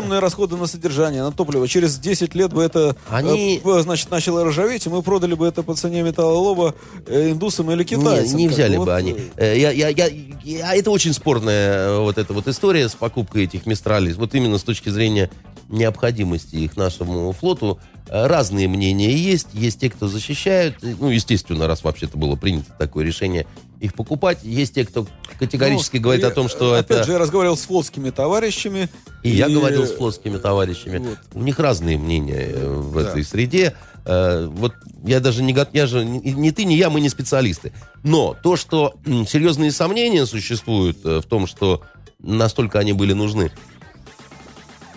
[0.09, 1.68] Огромные расходы на содержание, на топливо.
[1.68, 5.62] Через 10 лет бы это, Они- э, значит, начало ржаветь, и мы продали бы это
[5.62, 6.74] по цене металлолома
[7.06, 8.36] э, индусам или Не, китайцам.
[8.38, 8.84] не Как взяли бы.
[8.84, 9.12] Вот, они.
[9.36, 10.09] э, Э, Я, я, я,
[10.44, 14.14] я- это очень спорная э, вот эта вот история с покупкой этих Мистралей.
[14.14, 15.30] Вот именно с точки зрения
[15.68, 17.78] необходимости их нашему флоту.
[18.08, 19.48] Э, Разные мнения есть.
[19.52, 20.76] Есть те, кто защищают.
[20.82, 23.46] э, Ну, естественно, раз вообще-то было принято такое решение
[23.80, 24.38] их покупать.
[24.42, 25.06] Есть те, кто
[25.38, 27.04] категорически ну, говорит и, о том, что опять это...
[27.04, 28.88] же, я разговаривал с флотскими товарищами.
[29.22, 30.98] И я говорил с плоскими товарищами.
[30.98, 31.18] вот.
[31.34, 33.10] У них разные мнения э, в Да.
[33.10, 33.74] этой среде.
[34.04, 34.72] Э, Вот
[35.04, 37.72] я даже не я же ни, ты, ни я, мы не специалисты.
[38.02, 41.82] Но то, что серьезные сомнения существуют э, в том, что
[42.20, 43.52] настолько они были нужны,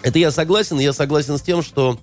[0.03, 0.79] это я согласен.
[0.79, 1.97] Я согласен с тем, что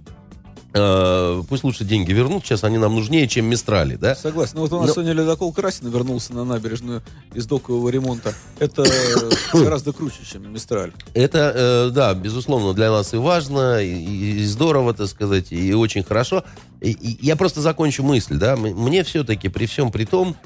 [0.75, 2.45] э, пусть лучше деньги вернут.
[2.45, 4.15] Сейчас они нам нужнее, чем Мистрали, да?
[4.15, 4.53] Согласен.
[4.57, 7.03] Ну вот у нас Но- сегодня ледокол Красина вернулся на набережную
[7.35, 8.35] из докового ремонта.
[8.59, 8.85] Это
[9.53, 10.93] гораздо круче, чем Мистраль.
[11.15, 16.03] Это, э, да, безусловно, для нас и важно, и, и здорово, так сказать, и очень
[16.03, 16.45] хорошо.
[16.81, 18.57] И- и я просто закончу мысль, да.
[18.57, 20.37] Мне все-таки при всем при том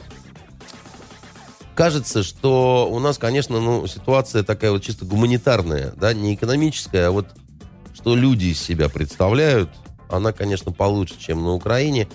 [1.75, 7.11] кажется, что у нас, конечно, ну, ситуация такая вот чисто гуманитарная, да, не экономическая, а
[7.11, 7.27] вот
[7.95, 9.71] что люди из себя представляют,
[10.09, 12.09] она, конечно, получше, чем на Украине.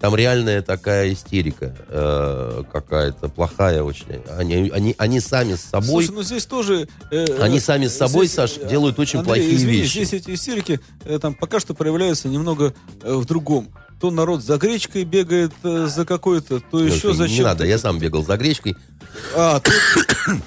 [0.00, 4.20] Там реальная такая истерика э, какая-то плохая очень.
[4.36, 6.04] Они, они, они сами с собой...
[6.04, 6.88] Слушай, ну здесь тоже...
[7.12, 9.92] э, Они сами с собой, здесь, Саш, э, делают очень Андрей, плохие извини, вещи.
[9.92, 13.68] Здесь эти истерики э, там пока что проявляются немного э, в другом.
[14.02, 17.42] То народ за гречкой бегает э, за какой-то, то еще Слушай, за Не чем-то.
[17.50, 18.74] надо, я сам бегал за гречкой.
[19.36, 19.74] А, тут,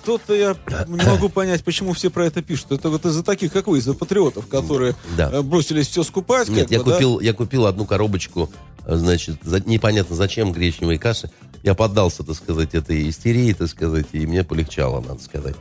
[0.06, 2.74] тут-то я не могу понять, почему все про это пишут.
[2.74, 5.30] Это вот из-за таких, как вы, из-за патриотов, которые Да.
[5.32, 6.50] э, бросились все скупать.
[6.50, 6.92] Нет, я бы, да?
[6.92, 8.52] купил, я купил одну коробочку,
[8.86, 11.32] э, значит, за- непонятно зачем, гречневой каши.
[11.64, 15.56] Я поддался, так сказать, этой истерии, так сказать, и мне полегчало, надо сказать.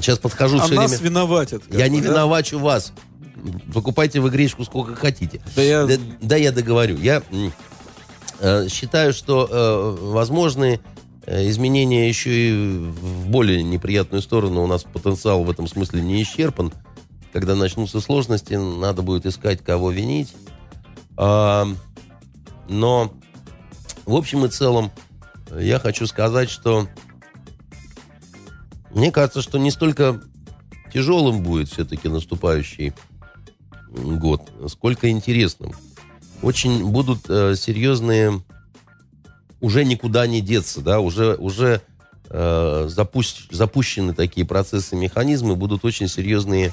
[0.00, 1.04] Сейчас подхожу А все нас время.
[1.10, 1.62] виноватят.
[1.70, 2.08] Я бы, не да?
[2.08, 2.92] виновачу вас.
[3.72, 5.40] Покупайте вы гречку сколько хотите.
[5.54, 6.96] Да я- да, да я договорю.
[6.98, 7.22] Я
[8.40, 10.80] э, считаю, что э, возможны
[11.26, 14.62] э, изменения еще и в более неприятную сторону.
[14.62, 16.72] У нас потенциал в этом смысле не исчерпан.
[17.32, 20.34] Когда начнутся сложности, надо будет искать, кого винить.
[21.16, 21.66] А,
[22.68, 23.12] но
[24.06, 24.90] В общем и целом,
[25.58, 26.88] я хочу сказать, что
[28.90, 30.20] мне кажется, что не столько
[30.92, 32.92] тяжелым будет все-таки наступающий
[33.90, 35.72] год, сколько интересным.
[36.42, 38.42] Очень будут э, серьезные,
[39.60, 41.82] уже никуда не деться, да, уже, уже
[42.30, 46.72] э, запусть, запущены такие процессы, механизмы, будут очень серьезные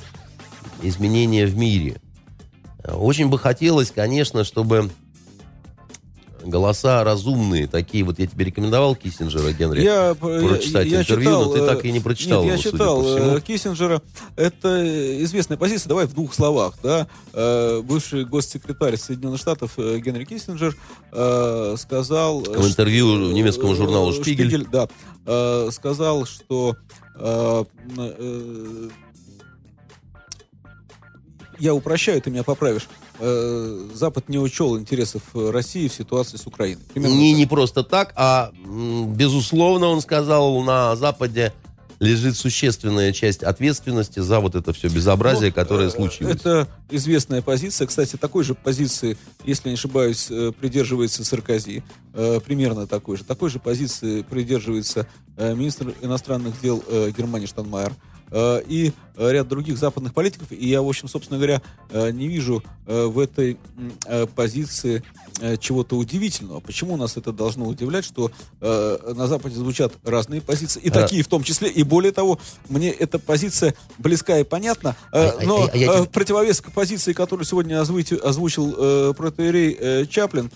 [0.84, 1.99] изменения в мире.
[2.84, 4.91] Очень бы хотелось, конечно, чтобы
[6.45, 11.45] голоса разумные, такие вот я тебе рекомендовал Киссинджера, Генри, Я, прочитать я, я интервью, читал,
[11.45, 14.01] но ты так и не э, прочитал Нет, я его, судя читал э, Киссинджера.
[14.35, 15.89] Это известная позиция.
[15.89, 16.75] Давай в двух словах.
[16.83, 17.07] Да?
[17.33, 20.75] Э, Бывший госсекретарь Соединенных Штатов э, Генри Киссинджер
[21.11, 22.41] э, сказал...
[22.41, 24.67] В интервью немецкому журналу э, «Шпигель».
[24.71, 24.87] да.
[25.25, 26.75] э, Сказал, что
[27.15, 27.63] э,
[27.97, 28.89] э,
[31.59, 32.87] я упрощаю, ты меня поправишь.
[33.20, 36.84] Э, Запад не учел интересов э, России в ситуации с Украиной.
[36.93, 37.38] Примерно Не, так.
[37.39, 38.51] не просто так, а
[39.07, 41.53] безусловно, он сказал, на Западе
[41.99, 46.36] лежит существенная часть ответственности за вот это все безобразие, Ну, которое э, случилось.
[46.36, 47.88] Это известная позиция.
[47.88, 51.84] Кстати, такой же позиции, если не ошибаюсь, придерживается Саркози.
[52.45, 53.24] Примерно такой же.
[53.24, 55.07] Такой же позиции придерживается
[55.38, 56.84] министр иностранных дел
[57.18, 57.93] Германии Штанмайер.
[58.32, 60.51] Э, И ряд других западных политиков.
[60.51, 63.57] И я, в общем, собственно говоря, э, не вижу э, в этой
[64.36, 65.03] позиции
[65.59, 66.59] чего-то удивительного.
[66.61, 71.28] Почему нас это должно удивлять, что на Западе звучат разные позиции, и А- такие в
[71.28, 71.69] том числе.
[71.69, 76.09] И более того, мне эта позиция близка и понятна, А- а- но а я в
[76.09, 80.51] противовес к позиции, которую сегодня озвучил, озвучил протеерей Чаплин,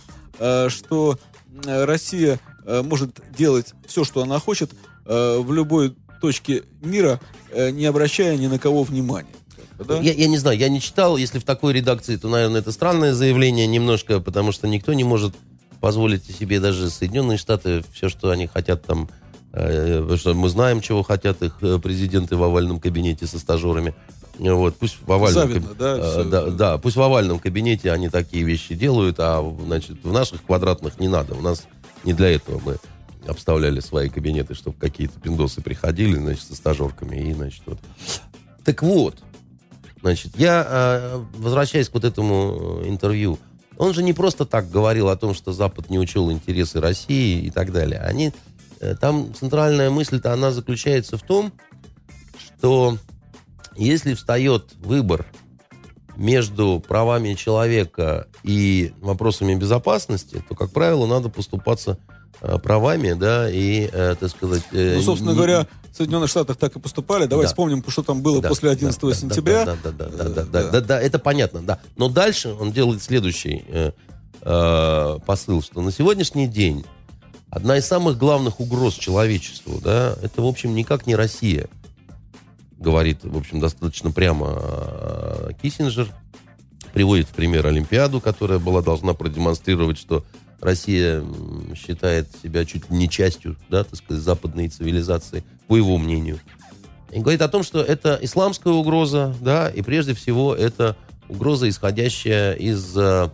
[0.70, 1.20] что
[1.66, 4.72] Россия может делать все, что она хочет
[5.06, 7.20] в любой точке мира,
[7.52, 9.28] э, не обращая ни на кого внимания.
[9.78, 10.00] Да?
[10.00, 11.16] Я, я не знаю, я не читал.
[11.18, 15.34] Если в такой редакции, то, наверное, это странное заявление немножко, потому что никто не может
[15.80, 19.10] позволить себе даже Соединенные Штаты все, что они хотят там.
[19.54, 23.96] э, потому что мы знаем, чего хотят их э, президенты в овальном кабинете со стажерами.
[24.40, 27.40] Э, Вот, пусть в овальном Завидно, каб- да, э, всё да, да, пусть в овальном
[27.40, 31.36] кабинете они такие вещи делают, а значит в наших квадратных не надо.
[31.36, 31.64] У нас
[32.04, 32.76] не для этого мы
[33.28, 37.80] обставляли свои кабинеты, чтобы какие-то пиндосы приходили, значит, со стажерками и, значит, вот.
[38.64, 39.16] Так вот,
[40.02, 43.40] значит, я, э, возвращаясь к вот этому э, интервью,
[43.78, 47.50] он же не просто так говорил о том, что Запад не учел интересы России и
[47.50, 48.02] так далее.
[48.02, 48.34] Они,
[48.80, 51.54] э, там центральная мысль-то, она заключается в том,
[52.38, 52.98] что
[53.78, 55.26] если встает выбор
[56.18, 61.98] между правами человека и вопросами безопасности, то, как правило, надо поступаться
[62.64, 64.64] правами, да, и, э, так сказать...
[64.72, 67.26] э, Ну, собственно не- говоря, в Соединенных Штатах так и поступали.
[67.26, 67.50] Давай Да.
[67.50, 69.66] вспомним, что там было да, после 11 да, сентября.
[69.66, 70.82] Да, да, да, да, Э, да, да, да.
[70.82, 71.80] да, это понятно, да.
[71.98, 73.92] Но дальше он делает следующий э,
[74.42, 76.86] э, посыл, что на сегодняшний день
[77.50, 81.68] одна из самых главных угроз человечеству, да, это, в общем, никак не Россия,
[82.78, 86.08] говорит, в общем, достаточно прямо э, Киссинджер,
[86.94, 90.24] приводит в пример Олимпиаду, которая была должна продемонстрировать, что
[90.62, 91.24] Россия
[91.76, 96.40] считает себя чуть ли не частью, да, так сказать, западной цивилизации, по его мнению.
[97.12, 100.96] И говорит о том, что это исламская угроза, да, и прежде всего это
[101.28, 103.30] угроза, исходящая из э,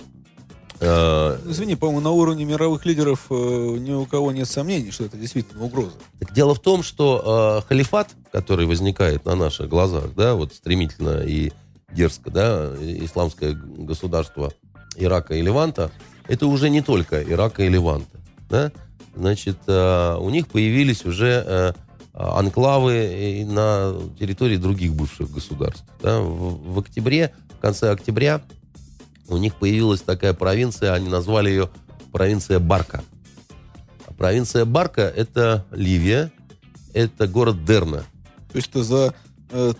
[0.79, 5.17] э, Извини, по-моему, на уровне мировых лидеров э, ни у кого нет сомнений, что это
[5.17, 5.95] действительно угроза.
[6.19, 11.21] Так дело в том, что э, халифат, который возникает на наших глазах, да, вот стремительно
[11.21, 11.51] и
[11.91, 14.53] дерзко, да, исламское государство
[14.97, 15.91] Ирака и Леванта,
[16.27, 18.19] это уже не только Ирака и Леванта,
[18.49, 18.71] да.
[19.15, 21.73] Значит, э, у них появились уже э,
[22.13, 25.85] анклавы на территории других бывших государств.
[26.01, 26.19] Да.
[26.19, 28.41] В, октябре, в конце октября
[29.27, 31.69] у них появилась такая провинция, они назвали ее
[32.11, 33.03] провинция Барка.
[34.05, 36.31] А Провинция Барка– это Ливия,
[36.93, 38.03] это город Дерна.
[38.51, 39.13] То есть это за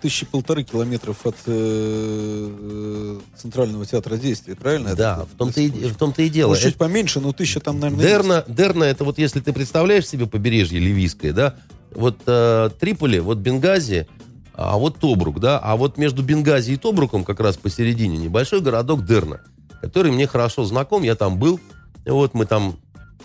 [0.02, 4.96] тысячи полторы километров от э, э, Центрального театра действия, правильно?
[4.96, 6.50] Да, так в том-то и, в том-то и дело.
[6.50, 10.08] Может, чуть Это- поменьше, но тысяча там, наверное, Дерна, Дерна, это вот если ты представляешь
[10.08, 11.56] себе побережье ливийское, да,
[11.94, 14.08] вот э, Триполи, вот Бенгази,
[14.54, 19.06] а вот Тобрук, да, а вот между Бенгази и Тобруком как раз посередине небольшой городок
[19.06, 19.42] Дерна,
[19.82, 21.60] который мне хорошо знаком, я там был,
[22.06, 22.78] вот мы там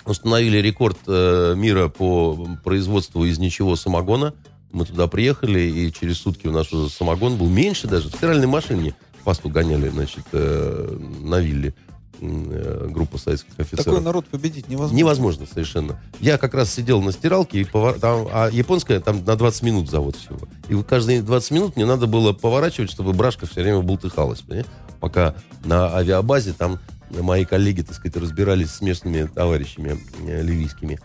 [0.04, 4.34] установили рекорд э, мира по производству из ничего самогона,
[4.72, 8.46] мы туда приехали, и через сутки у нас уже самогон был меньше даже, в стиральной
[8.46, 8.94] машине
[9.24, 11.74] пасту гоняли, значит, э, на вилле
[12.20, 13.84] э, группа советских офицеров.
[13.84, 14.96] Такой народ победить невозможно.
[14.96, 16.00] Невозможно совершенно.
[16.20, 19.90] Я как раз сидел на стиралке, и повар- там, а японская там на 20 минут
[19.90, 20.38] завод всего.
[20.68, 24.66] И каждые 20 минут мне надо было поворачивать, чтобы брашка все время бултыхалась, понимаешь?
[25.00, 26.78] Пока на авиабазе там
[27.10, 30.98] мои коллеги, так сказать, разбирались с местными товарищами э, ливийскими.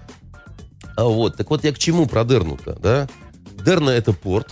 [0.95, 3.07] А вот, так вот я к чему про Дерну-то, да?
[3.65, 4.47] Дерна это порт.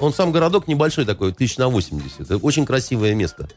[0.00, 2.20] Он сам городок небольшой такой, тысяч на 80.
[2.22, 3.48] Это очень красивое место.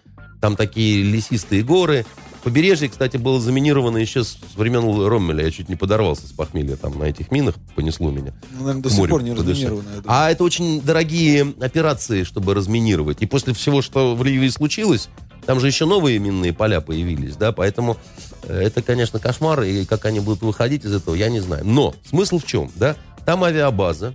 [0.42, 2.06] Там такие лесистые горы.
[2.44, 5.46] Побережье, кстати, было заминировано еще с времен Роммеля.
[5.46, 7.56] Я чуть не подорвался с похмелья там на этих минах.
[7.76, 8.34] Понесло меня.
[8.52, 10.04] Ну, наверное, до сих пор не разминировано.
[10.06, 13.22] А это очень дорогие операции, чтобы разминировать.
[13.22, 15.10] И после всего, что в Ливии случилось,
[15.46, 17.98] там же еще новые минные поля появились, да, поэтому
[18.44, 21.66] э, это, конечно, кошмар, и как они будут выходить из этого, я не знаю.
[21.66, 22.96] Но смысл в чем, да?
[23.26, 24.14] Там авиабаза,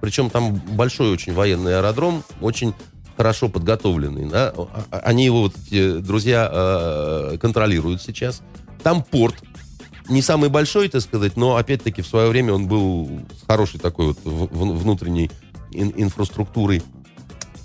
[0.00, 2.74] причем там большой очень военный аэродром, очень
[3.16, 4.52] хорошо подготовленный, да?
[4.56, 8.42] А- Они его, вот эти друзья, э, контролируют сейчас.
[8.82, 9.36] Там порт,
[10.08, 13.08] не самый большой, так сказать, но опять-таки в свое время он был
[13.42, 15.30] с хорошей такой вот внутренней
[15.72, 16.82] ин- инфраструктурой.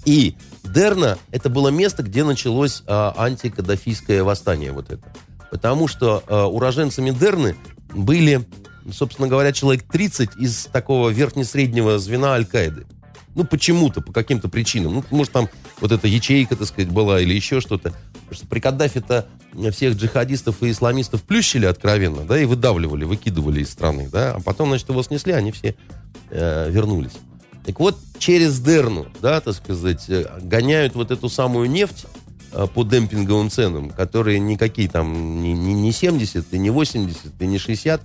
[0.05, 5.03] И Дерна это было место, где началось а, антикаддафийское восстание вот это.
[5.51, 7.55] Потому что а, уроженцами Дерны
[7.93, 8.47] были,
[8.91, 12.85] собственно говоря, человек 30 из такого верхне-среднего звена Аль-Каиды.
[13.33, 14.95] Ну, почему-то, по каким-то причинам.
[14.95, 15.47] Ну, может, там
[15.79, 17.93] вот эта ячейка, так сказать, была или еще что-то.
[18.13, 19.25] Потому что при Каддафе-то
[19.71, 24.35] всех джихадистов и исламистов плющили откровенно, да, и выдавливали, выкидывали из страны, да.
[24.35, 25.75] А потом, значит, его снесли, они все
[26.29, 27.13] э, вернулись.
[27.65, 32.05] Так вот, через Дерну, да, так сказать, э, гоняют вот эту самую нефть
[32.51, 37.45] э, по демпинговым ценам, которые никакие там не, не, не 70, и не 80, и
[37.45, 38.01] не 60,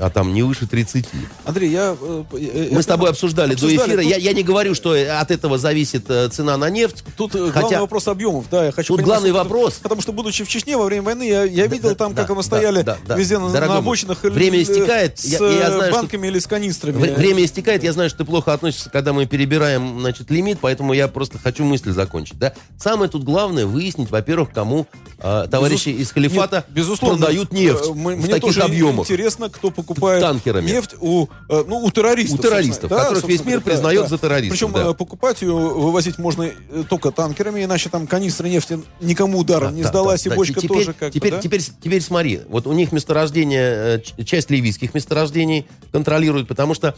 [0.00, 1.04] а там не выше 30.
[1.44, 1.96] Андрей, я...
[2.00, 3.88] э, э, Мы я с тобой понимаю, обсуждали, до обсуждали.
[3.90, 4.02] эфира.
[4.02, 7.04] Тут- Я, я не говорю, что от этого зависит э, цена на нефть.
[7.16, 10.00] Тут э, Хотя- главный вопрос объемов, да, я хочу Тут понимать, главный что- вопрос- Потому
[10.00, 12.40] что, будучи в Чечне во время войны, я, я видел да, там, да, как оно
[12.40, 13.16] да, стояли да, да.
[13.16, 14.24] везде на, Дорогой на обочинах.
[14.24, 16.96] э, время э, истекает, С я- я знаю, э, что- банками или с канистрами.
[16.98, 20.92] Вре- Время истекает, я знаю, что ты плохо относишься, когда мы перебираем, значит, лимит, поэтому
[20.94, 22.54] я просто хочу мысль закончить, да.
[22.78, 24.86] Самое тут главное выяснить, во-первых, кому
[25.18, 29.06] э, товарищи Безус- из халифата Нет, безусловно, продают нефть э, м- в Мне таких объемах.
[29.10, 30.66] интересно, кто покупает Танкерами.
[30.70, 32.38] нефть у, э, ну, у террористов.
[32.38, 34.08] У террористов, да, которых весь мир признает да.
[34.08, 34.90] за террористов, Причем да.
[34.90, 39.82] э, покупать ее, вывозить можно э, только танкерами, иначе там канистры нефти никому ударом не
[39.82, 40.36] Да, сдалась, да, и да.
[40.36, 41.40] бочка Теперь- тоже как-то, теперь, да?
[41.40, 46.94] теперь, теперь смотри, вот у них месторождение, часть ливийских месторождений контролируют, потому что,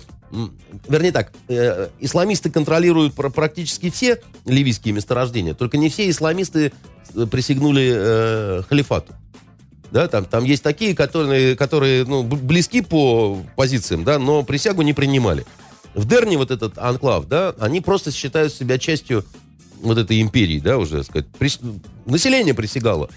[0.89, 6.73] вернее так, э, исламисты контролируют пр- практически все ливийские месторождения, только не все исламисты
[7.31, 9.13] присягнули э, халифату.
[9.95, 14.93] Да, там, там есть такие, которые, которые ну, близки по позициям, да, но присягу не
[14.93, 15.47] принимали.
[15.95, 19.25] В Дерне вот этот анклав, да, они просто считают себя частью
[19.81, 21.27] вот этой империи, да, уже, сказать.
[21.39, 21.61] Прис-
[22.07, 23.09] Население присягало.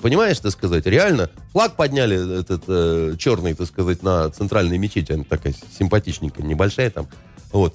[0.00, 1.28] Понимаешь, так сказать, реально.
[1.50, 5.10] Флаг подняли этот э, черный, так сказать, на центральной мечети.
[5.10, 7.08] Она такая симпатичненькая, небольшая там.
[7.50, 7.74] Вот.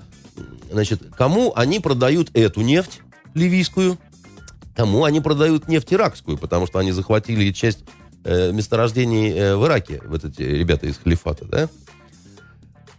[0.71, 3.01] Значит, кому они продают эту нефть
[3.33, 3.97] ливийскую,
[4.73, 7.79] кому они продают нефть иракскую, потому что они захватили часть
[8.23, 11.69] э, месторождений э, в Ираке, вот эти ребята из халифата, да?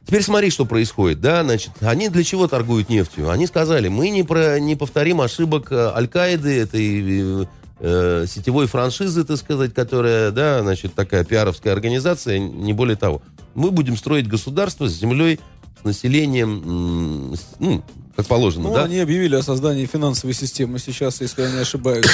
[0.06, 3.28] Теперь смотри, что происходит, да, значит, они для чего торгуют нефтью?
[3.28, 7.46] Они сказали, мы не, про, не повторим ошибок э, Аль-Каиды, этой
[7.78, 13.20] э, сетевой франшизы, так сказать, которая, да, значит, такая пиаровская организация, не более того.
[13.54, 15.40] Мы будем строить государство с землей,
[15.82, 17.84] с населением, ну,
[18.16, 18.84] как положено, Ну, да?
[18.84, 22.06] они объявили о создании финансовой системы сейчас, если я не ошибаюсь.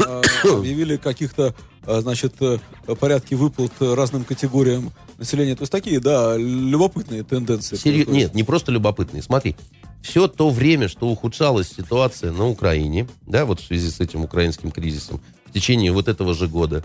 [0.00, 2.58] А, Объявили каких-то, а, значит, э,
[2.98, 5.54] порядки выплат разным категориям населения.
[5.56, 7.76] То есть такие, да, любопытные тенденции.
[7.76, 8.08] Серьё- происходят.
[8.14, 9.22] Нет, не просто любопытные.
[9.22, 9.56] Смотри,
[10.02, 14.70] все то время, что ухудшалась ситуация на Украине, да, вот в связи с этим украинским
[14.70, 16.84] кризисом, в течение вот этого же года,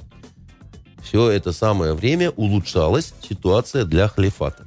[1.03, 4.65] все это самое время улучшалась ситуация для халифата.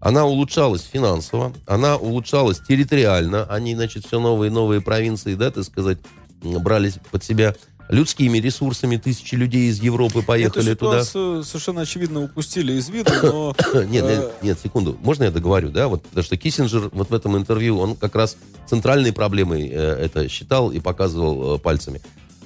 [0.00, 5.64] Она улучшалась финансово, она улучшалась территориально, они, значит, все новые и новые провинции, да, так
[5.64, 5.98] сказать,
[6.42, 7.54] брались под себя
[7.88, 11.04] людскими ресурсами, тысячи людей из Европы поехали Эту туда.
[11.04, 13.56] совершенно очевидно упустили из виду, но...
[13.84, 14.96] Нет, нет, нет, секунду.
[15.02, 15.88] Можно я договорю, да?
[15.88, 20.28] Вот, потому что Киссинджер вот в этом интервью, он как раз центральной проблемой э, это
[20.28, 22.00] считал и показывал э, пальцами.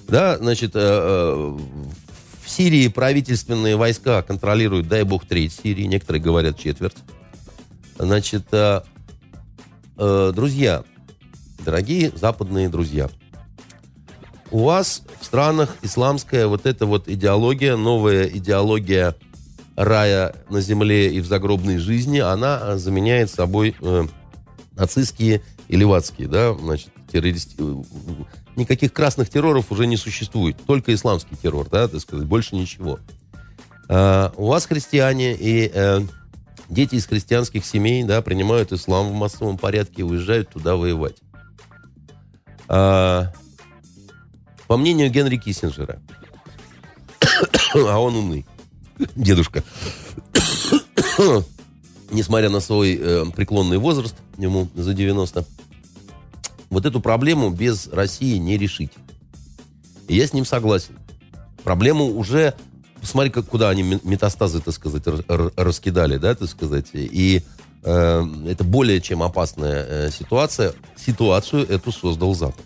[0.08, 1.58] Да, значит, э, э,
[2.44, 6.96] в Сирии правительственные войска контролируют, дай бог, треть Сирии, некоторые говорят четверть.
[7.98, 8.80] Значит, э,
[9.98, 10.82] э, друзья,
[11.64, 13.10] дорогие западные друзья,
[14.50, 19.14] у вас в странах исламская вот эта вот идеология, новая идеология
[19.76, 24.06] рая на земле и в загробной жизни, она а, заменяет собой э,
[24.72, 27.54] нацистские и левацкие, да, значит, террористи...
[27.58, 27.82] э,
[28.56, 32.98] Никаких красных терроров уже не существует, только исламский террор, да, так сказать, больше ничего.
[33.88, 36.00] А, у вас христиане и э,
[36.68, 41.16] дети из христианских семей, да, принимают ислам в массовом порядке и уезжают туда воевать.
[42.66, 43.32] А,
[44.68, 45.98] по мнению Генри Киссинджера,
[47.74, 48.46] а он умный.
[49.16, 49.64] Дедушка.
[52.10, 55.44] Несмотря на свой э, преклонный возраст, ему за 90,
[56.70, 58.92] вот эту проблему без России не решить.
[60.06, 60.98] И я с ним согласен.
[61.64, 62.54] Проблему уже...
[63.00, 65.04] Посмотри, как, куда они метастазы, так сказать,
[65.56, 66.88] раскидали, да, так сказать.
[66.92, 67.42] И
[67.84, 70.74] э, это более чем опасная э, ситуация.
[70.96, 72.64] Ситуацию эту создал Запад.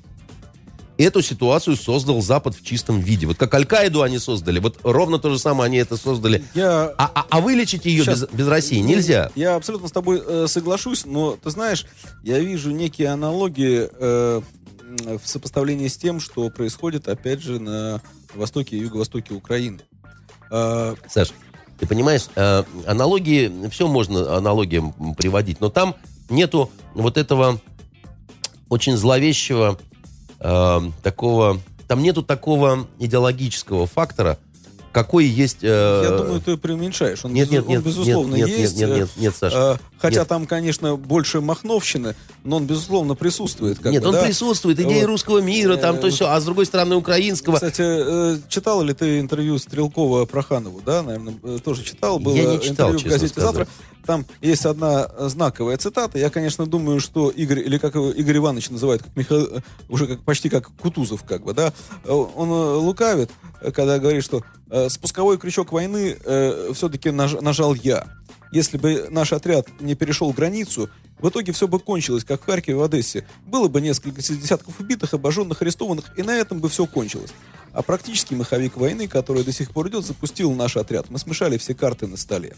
[0.99, 3.27] Эту ситуацию создал Запад в чистом виде.
[3.27, 6.45] Вот как Аль-Каиду они создали, вот ровно то же самое они это создали.
[6.55, 6.93] Я...
[6.99, 9.31] А, а, а вылечить ее без, без России нельзя.
[9.35, 11.87] Я абсолютно с тобой э, соглашусь, но ты знаешь,
[12.23, 14.43] я вижу некие аналогии э,
[15.23, 18.03] в сопоставлении с тем, что происходит, опять же, на
[18.35, 19.81] востоке и юго-востоке Украины.
[20.51, 21.33] Э, Саш,
[21.79, 25.97] ты понимаешь, э, аналогии, все можно аналогиям приводить, но там
[26.29, 27.61] нету вот этого
[28.69, 29.79] очень зловещего
[30.43, 31.61] э, такого...
[31.89, 34.39] Там нету такого идеологического фактора,
[34.93, 35.59] какой есть...
[35.63, 36.03] Э...
[36.05, 37.25] Я думаю, ты преуменьшаешь.
[37.25, 38.77] Он, нет, нет, нет, он безусловно, нет, есть.
[38.77, 39.79] Нет, нет, нет, нет, Саша.
[39.81, 40.29] Э, хотя нет.
[40.29, 42.15] там, конечно, больше махновщины,
[42.45, 43.79] но он, безусловно, присутствует.
[43.79, 44.25] Как нет, бы, он да?
[44.25, 44.79] присутствует.
[44.79, 45.07] Идеи вот.
[45.07, 47.55] русского мира, там то все, а с другой стороны украинского.
[47.55, 51.03] Кстати, э, читал ли ты интервью Стрелкова Проханову, да?
[51.03, 52.19] Наверное, э, тоже читал.
[52.19, 53.67] Было Я не читал, интервью в газете «Завтра».
[54.07, 56.19] Там есть одна знаковая цитата.
[56.19, 60.21] Я, конечно, думаю, что Игорь, или как его Игорь Иванович называют, как Михаил, уже как,
[60.25, 61.73] почти как Кутузов, как бы, да,
[62.07, 62.51] он
[62.85, 63.31] лукавит,
[63.75, 68.07] когда говорит, что э, спусковой крючок войны э, все-таки наж, нажал я.
[68.53, 72.77] Если бы наш отряд не перешел границу, в итоге все бы кончилось, как в Харькове
[72.77, 73.25] в Одессе.
[73.47, 77.33] Было бы несколько десятков убитых, обожженных, арестованных, и на этом бы все кончилось.
[77.73, 81.09] А практически маховик войны, который до сих пор идет, запустил наш отряд.
[81.09, 82.55] Мы смешали все карты на столе.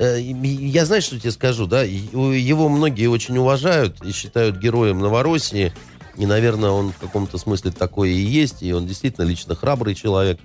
[0.00, 5.74] Э, я знаю, что тебе скажу, да, его многие очень уважают и считают героем Новороссии,
[6.16, 10.40] и, наверное, он в каком-то смысле такой и есть, и он действительно лично храбрый человек.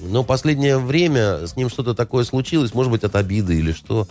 [0.00, 4.08] Но последнее время с ним что-то такое случилось, может быть, от обиды или что.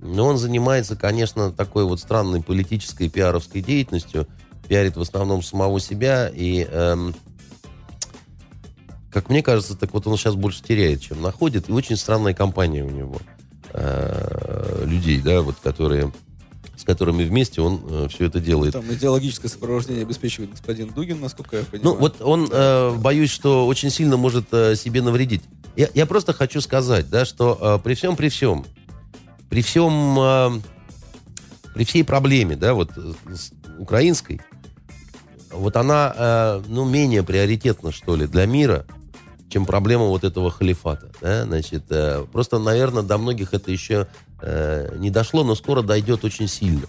[0.00, 4.28] Но он занимается, конечно, такой вот странной политической пиаровской деятельностью,
[4.68, 7.12] пиарит в основном самого себя, и, эм,
[9.10, 12.84] как мне кажется, так вот он сейчас больше теряет, чем находит, и очень странная компания
[12.84, 13.20] у него
[13.72, 16.12] э, людей, да, вот которые
[16.78, 18.72] с которыми вместе он э, все это делает.
[18.72, 21.94] Там идеологическое сопровождение обеспечивает господин Дугин, насколько я понимаю.
[21.94, 25.42] Ну, вот он, э, боюсь, что очень сильно может э, себе навредить.
[25.74, 28.64] Я, я просто хочу сказать, да, что э, при всем, при всем,
[29.50, 30.50] при всем, э,
[31.74, 34.40] при всей проблеме, да, вот с украинской,
[35.50, 38.86] вот она, э, ну, менее приоритетна, что ли, для мира,
[39.48, 41.10] чем проблема вот этого халифата.
[41.20, 41.44] Да?
[41.44, 44.06] Значит, э, просто, наверное, до многих это еще
[44.40, 46.86] э, не дошло, но скоро дойдет очень сильно.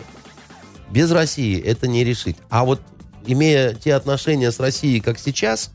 [0.89, 2.37] Без России это не решить.
[2.49, 2.81] А вот
[3.25, 5.71] имея те отношения с Россией, как сейчас,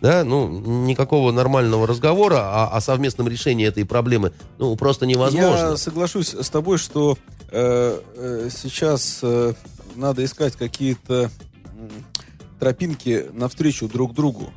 [0.00, 0.48] да, ну,
[0.84, 5.70] никакого нормального разговора о, о совместном решении этой проблемы, ну, просто невозможно.
[5.70, 7.18] Я соглашусь с тобой, что
[7.50, 9.54] э, э, сейчас э,
[9.96, 11.30] надо искать какие-то
[12.60, 14.52] тропинки навстречу друг другу.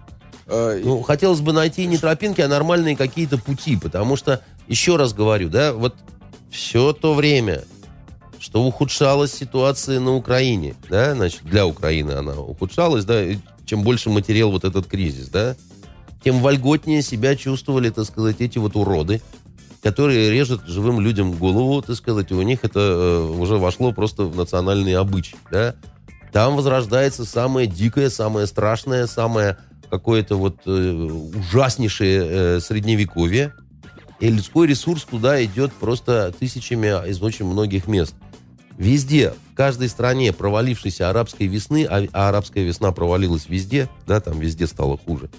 [0.47, 5.13] Э, ну, хотелось бы найти не тропинки, а нормальные какие-то пути, потому что, еще раз
[5.13, 5.95] говорю, да, вот
[6.49, 7.63] все то время,
[8.39, 13.23] что ухудшалась ситуация на Украине, да, значит, для Украины она ухудшалась, да,
[13.65, 15.57] чем больше материал вот этот кризис, да,
[16.23, 19.21] тем вольготнее себя чувствовали, так сказать, эти вот уроды,
[19.83, 24.23] которые режут живым людям голову, так сказать, и у них это э, уже вошло просто
[24.23, 25.75] в национальный обычай, да.
[26.31, 29.57] Там возрождается самое дикое, самое страшное, самое
[29.89, 33.53] какое-то вот э, ужаснейшее э, средневековье,
[34.19, 38.15] и людской ресурс туда идет просто тысячами из очень многих мест.
[38.77, 44.39] Везде, в каждой стране провалившейся арабской весны, а, а арабская весна провалилась везде, да, там
[44.39, 45.29] везде стало хуже,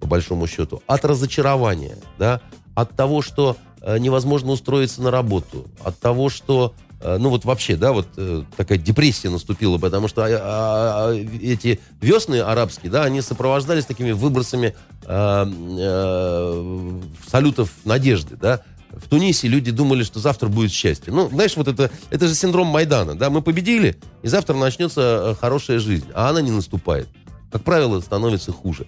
[0.00, 2.40] по большому счету, от разочарования, да,
[2.74, 7.92] от того, что э, невозможно устроиться на работу, от того, что ну вот вообще, да,
[7.92, 13.20] вот э, такая депрессия наступила, потому что а, а, а, эти весны арабские, да, они
[13.20, 14.74] сопровождались такими выбросами
[15.04, 15.46] э,
[15.78, 18.62] э, салютов надежды, да.
[18.90, 21.12] В Тунисе люди думали, что завтра будет счастье.
[21.12, 25.34] Ну, знаешь, вот это, это же синдром Майдана, да, мы победили, и завтра начнется э,
[25.38, 27.08] хорошая жизнь, а она не наступает.
[27.52, 28.86] Как правило, становится хуже.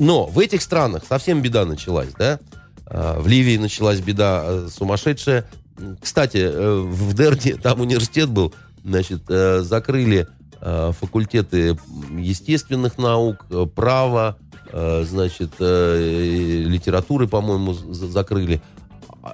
[0.00, 2.40] Но в этих странах совсем беда началась, да,
[2.86, 5.48] э, в Ливии началась беда сумасшедшая,
[6.00, 8.54] кстати, э, в Дерне, там университет был,
[8.84, 10.28] значит, э, закрыли
[10.60, 11.78] э, факультеты
[12.18, 14.36] естественных наук, права,
[14.72, 18.60] значит, литературы, по-моему, закрыли.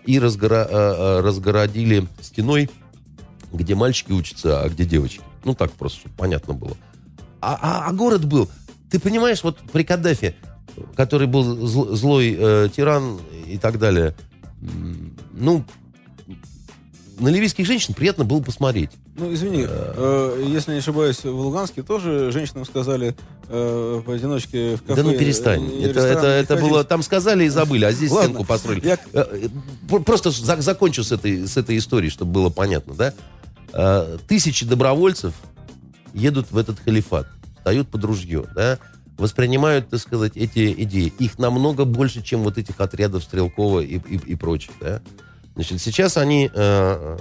[0.05, 2.69] И разгоро- разгородили стеной,
[3.51, 5.23] где мальчики учатся, а где девочки.
[5.45, 6.77] Ну, так просто, понятно было.
[7.41, 8.51] А, а, а город был,
[8.91, 10.35] ты понимаешь, вот при Каддафе
[10.95, 14.15] который был зл- злой э, тиран и так далее.
[15.33, 15.65] Ну,
[17.23, 18.91] на ливийских женщин приятно было посмотреть.
[19.17, 23.15] Ну, извини, э, если не ошибаюсь, в Луганске тоже женщинам сказали
[23.49, 25.03] э, поодиночке в кафе.
[25.03, 25.63] да ну перестань.
[25.71, 28.29] э, это, это, это было, там сказали и забыли, а здесь Ладно.
[28.31, 28.87] стенку построили.
[28.87, 29.49] Я- Э, э,
[29.89, 33.15] пр- Просто за- закончу с этой, с этой историей, чтобы было понятно, да?
[33.73, 35.33] Э, Тысячи добровольцев
[36.15, 38.79] едут в этот халифат, встают под ружье, да?
[39.19, 41.13] воспринимают, так сказать, эти идеи.
[41.21, 45.01] Их намного больше, чем вот этих отрядов Стрелкова и, и, и прочих, да?
[45.55, 47.19] Значит, сейчас они, э,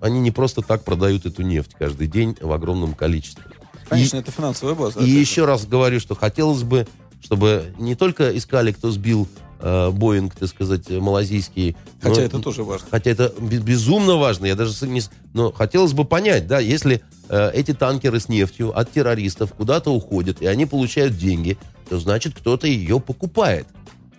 [0.00, 3.44] они не просто так продают эту нефть каждый день в огромном количестве.
[3.88, 5.00] Конечно, И- это финансовая база.
[5.00, 6.86] и Это- еще раз говорю, что хотелось бы,
[7.22, 9.28] чтобы не только искали, кто сбил
[9.62, 11.76] э, Боинг, так сказать, малазийский.
[12.00, 12.86] Хотя но- это тоже важно.
[12.90, 14.46] Хотя это бе- безумно важно.
[14.46, 15.02] Я даже не...
[15.34, 20.40] Но хотелось бы понять, да, если э, эти танкеры с нефтью от террористов куда-то уходят,
[20.40, 21.58] и они получают деньги,
[21.90, 23.66] то значит, кто-то ее покупает.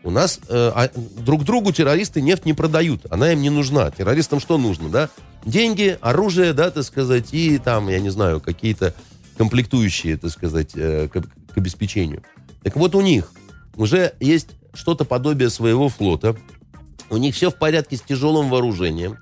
[0.03, 3.05] У нас э, а, друг другу террористы нефть не продают.
[3.11, 3.91] Она им не нужна.
[3.91, 5.09] Террористам что нужно, да?
[5.45, 8.95] Деньги, оружие, да, так сказать, и там, я не знаю, какие-то
[9.37, 12.23] комплектующие, так сказать, э, к, к обеспечению.
[12.63, 13.31] Так вот у них
[13.75, 16.35] уже есть что-то подобие своего флота.
[17.09, 19.17] У них все в порядке с тяжелым вооружением.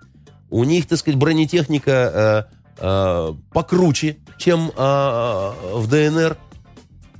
[0.49, 6.37] У них, так сказать, бронетехника э, э, покруче, чем э, в ДНР.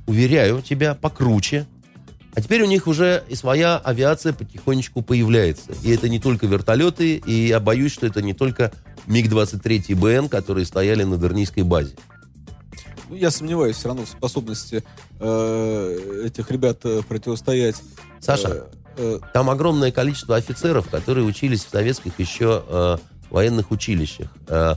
[0.06, 1.66] Уверяю тебя, покруче.
[2.34, 5.72] А теперь у них уже и своя авиация потихонечку появляется.
[5.82, 8.72] И это не только вертолеты, и я боюсь, что это не только
[9.06, 11.94] МиГ-23 БН, которые стояли на Дернийской базе.
[13.08, 14.84] Ну, Я сомневаюсь все равно в способности
[15.18, 17.76] э, этих ребят э, противостоять.
[18.20, 22.96] Саша, э, э, Там огромное количество офицеров, которые учились в советских еще э,
[23.30, 24.28] военных училищах.
[24.46, 24.76] Э,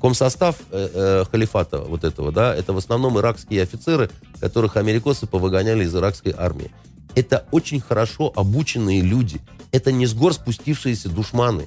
[0.00, 4.10] комсостав э, э, халифата вот этого, да, это в основном иракские офицеры,
[4.40, 6.70] которых америкосы повыгоняли из иракской армии.
[7.14, 9.40] Это очень хорошо обученные люди.
[9.70, 11.66] Это не с гор спустившиеся душманы.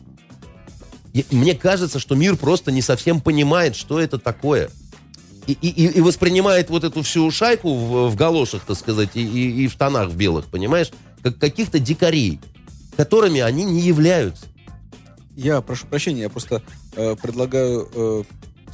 [1.13, 4.69] И мне кажется, что мир просто не совсем понимает, что это такое.
[5.47, 9.63] И, и- и- воспринимает вот эту всю шайку в, в галошах, так сказать, и, и-
[9.63, 10.91] и в штанах белых, понимаешь,
[11.21, 12.39] как каких-то дикарей,
[12.97, 14.45] которыми они не являются.
[15.35, 16.59] Я прошу прощения, я просто э,
[17.21, 18.23] предлагаю э,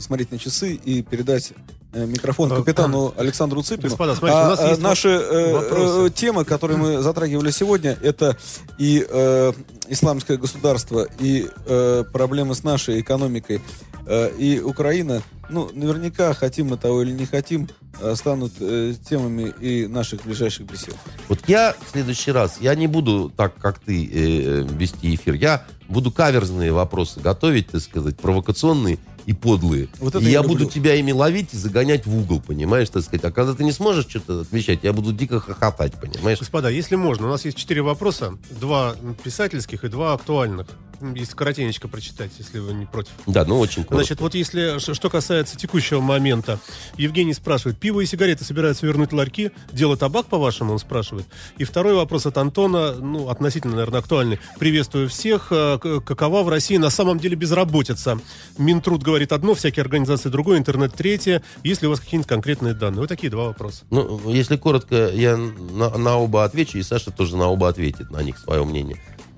[0.01, 1.53] посмотреть на часы и передать
[1.93, 3.89] э, микрофон Э, капитану Александру Цыпину.
[3.89, 7.97] Господа, смотрите, у нас А, э, есть наши э, э, темы, которые мы затрагивали сегодня,
[8.01, 8.37] это
[8.77, 9.53] и э,
[9.89, 13.90] исламское государство, и э, проблемы с нашей экономикой, э,
[14.37, 15.21] и Украина.
[15.49, 17.67] Ну, наверняка, хотим мы того или не хотим,
[17.99, 20.95] э, станут э, темами и наших ближайших бесед.
[21.27, 25.65] Вот я в следующий раз, я не буду так, как ты, э, вести эфир, я
[25.89, 29.89] буду каверзные вопросы готовить, так сказать, провокационные и подлые.
[29.99, 30.59] Вот это и я я люблю.
[30.59, 33.25] буду тебя ими ловить и загонять в угол, понимаешь, так сказать.
[33.25, 36.39] А когда ты не сможешь что-то отвечать, я буду дико хохотать, понимаешь?
[36.39, 40.67] Господа, если можно, у нас есть четыре вопроса, два писательских и два актуальных.
[41.15, 43.11] Если коротенечко прочитать, если вы не против.
[43.27, 43.95] Да, ну очень коротко.
[43.95, 46.59] Значит, вот если, что касается текущего момента,
[46.97, 51.25] Евгений спрашивает, пиво и сигареты собираются вернуть ларьки, дело табак, по-вашему, он спрашивает.
[51.57, 54.39] И второй вопрос от Антона, ну, относительно, наверное, актуальный.
[54.59, 55.49] Приветствую всех.
[55.49, 58.19] К- Какова в России на самом деле безработица?
[58.57, 61.41] Минтруд говорит одно, всякие организации другое, интернет третье.
[61.63, 62.99] Есть ли у вас какие-нибудь конкретные данные?
[63.01, 63.83] Вот такие два вопроса.
[63.89, 68.21] Ну, если коротко, я на, на оба отвечу, и Саша тоже на оба ответит, на
[68.21, 68.97] них свое мнение.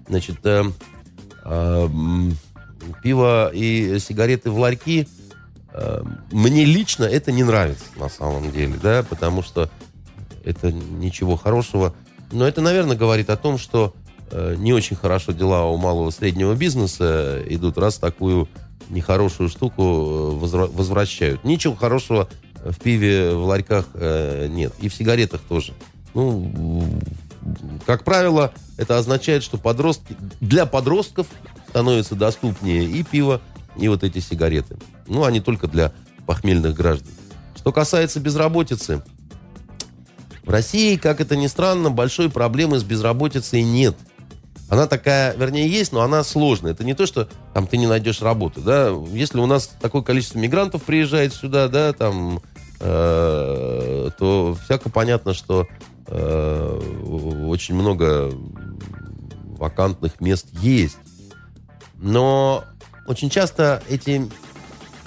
[0.10, 0.74] Значит, э, э, м,
[3.02, 5.08] пиво и сигареты в ларьки,
[5.74, 9.70] э, мне лично это не нравится на самом деле, да, потому что
[10.44, 11.94] это ничего хорошего.
[12.32, 13.94] Но это, наверное, говорит о том, что
[14.32, 18.48] э, не очень хорошо дела у малого среднего бизнеса идут, раз такую
[18.90, 21.44] нехорошую штуку э, возвращают.
[21.44, 22.30] Ничего хорошего
[22.64, 24.74] в пиве, в ларьках э, нет.
[24.80, 25.74] И в сигаретах тоже.
[26.14, 26.52] Ну,
[27.86, 31.28] как правило, это означает, что подростки, для подростков
[31.70, 33.42] становится доступнее и пиво,
[33.78, 34.78] и вот эти сигареты.
[35.08, 35.92] Ну, а только для
[36.26, 37.12] похмельных граждан.
[37.56, 39.04] Что касается безработицы,
[40.44, 43.96] в России, как это ни странно, большой проблемы с безработицей нет.
[44.70, 46.72] Она такая, вернее, есть, но она сложная.
[46.72, 48.92] Это не то, что там ты не найдешь работу, да.
[49.12, 52.42] Если у нас такое количество мигрантов приезжает сюда, да, там,
[52.80, 55.68] э, то всяко понятно, что
[56.10, 58.32] очень много
[59.58, 60.98] вакантных мест есть.
[61.98, 62.66] Но
[63.08, 64.30] очень часто эти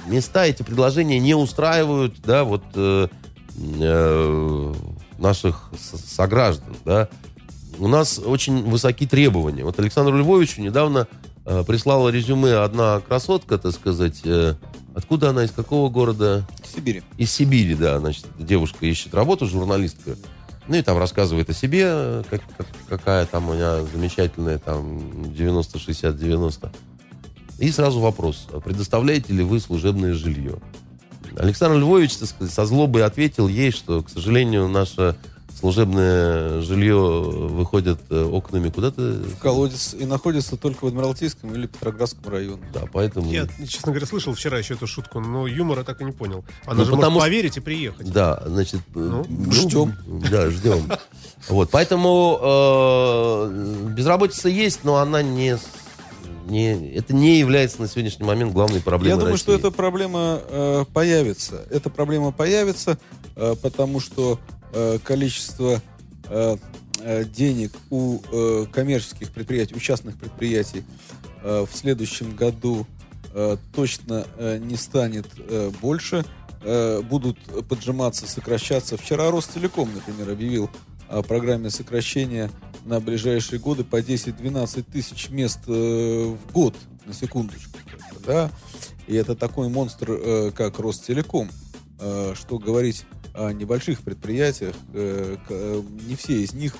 [0.06, 3.08] места, эти предложения не устраивают, да, вот э,
[3.56, 4.74] э,
[5.18, 7.08] наших сограждан, да.
[7.78, 9.64] У нас очень высокие требования.
[9.64, 11.06] Вот Александру Львовичу недавно
[11.44, 14.54] э, прислала резюме одна красотка, так сказать, э,
[14.94, 16.46] откуда она, из какого города?
[16.64, 17.02] Сибири.
[17.18, 20.16] Из Сибири, да, значит, девушка ищет работу, журналистка.
[20.68, 25.78] Ну и там рассказывает о себе, как, как- какая там у меня замечательная, там, 90,
[25.78, 26.72] 60, 90.
[27.58, 30.58] И сразу вопрос, а предоставляете ли вы служебное жилье?
[31.36, 35.16] Александр Львович, так сказать, со злобой ответил ей, что, к сожалению, наше
[35.66, 39.00] служебное жилье выходит э, окнами куда-то.
[39.02, 42.62] В колодец и находится только в Адмиралтейском или Петроградском районе.
[42.72, 43.28] Да, поэтому...
[43.32, 46.44] Я, честно говоря, слышал вчера еще эту шутку, но юмора так и не понял.
[46.66, 48.12] Она Ну, же потому может поверить и приехать.
[48.12, 48.80] Да, значит...
[48.94, 49.94] э, Ну, ждем.
[50.30, 50.90] Да, ждем.
[51.48, 55.58] Вот, поэтому э, безработица есть, но она не,
[56.48, 56.94] не...
[56.94, 59.42] Это не является на сегодняшний момент главной проблемой Я думаю, России.
[59.44, 61.64] что эта проблема э, появится.
[61.70, 62.98] Эта проблема появится,
[63.36, 64.40] э, потому что
[64.72, 65.80] э, количество
[66.28, 66.56] э,
[67.00, 68.18] э, денег у
[68.72, 70.84] коммерческих предприятий, у частных предприятий
[71.42, 72.86] в следующем году
[73.72, 74.26] точно
[74.60, 75.26] не станет
[75.80, 76.24] больше.
[77.08, 77.38] Будут
[77.68, 78.96] поджиматься, сокращаться.
[78.96, 80.70] Вчера Ростелеком, например, объявил
[81.08, 82.50] о программе сокращения
[82.84, 86.74] на ближайшие годы по 10-12 тысяч мест в год,
[87.04, 87.78] на секундочку.
[88.26, 88.50] Да?
[89.06, 91.48] И это такой монстр, э, как Ростелеком.
[91.98, 96.74] Э, что говорить о небольших предприятиях, э, э, не все из них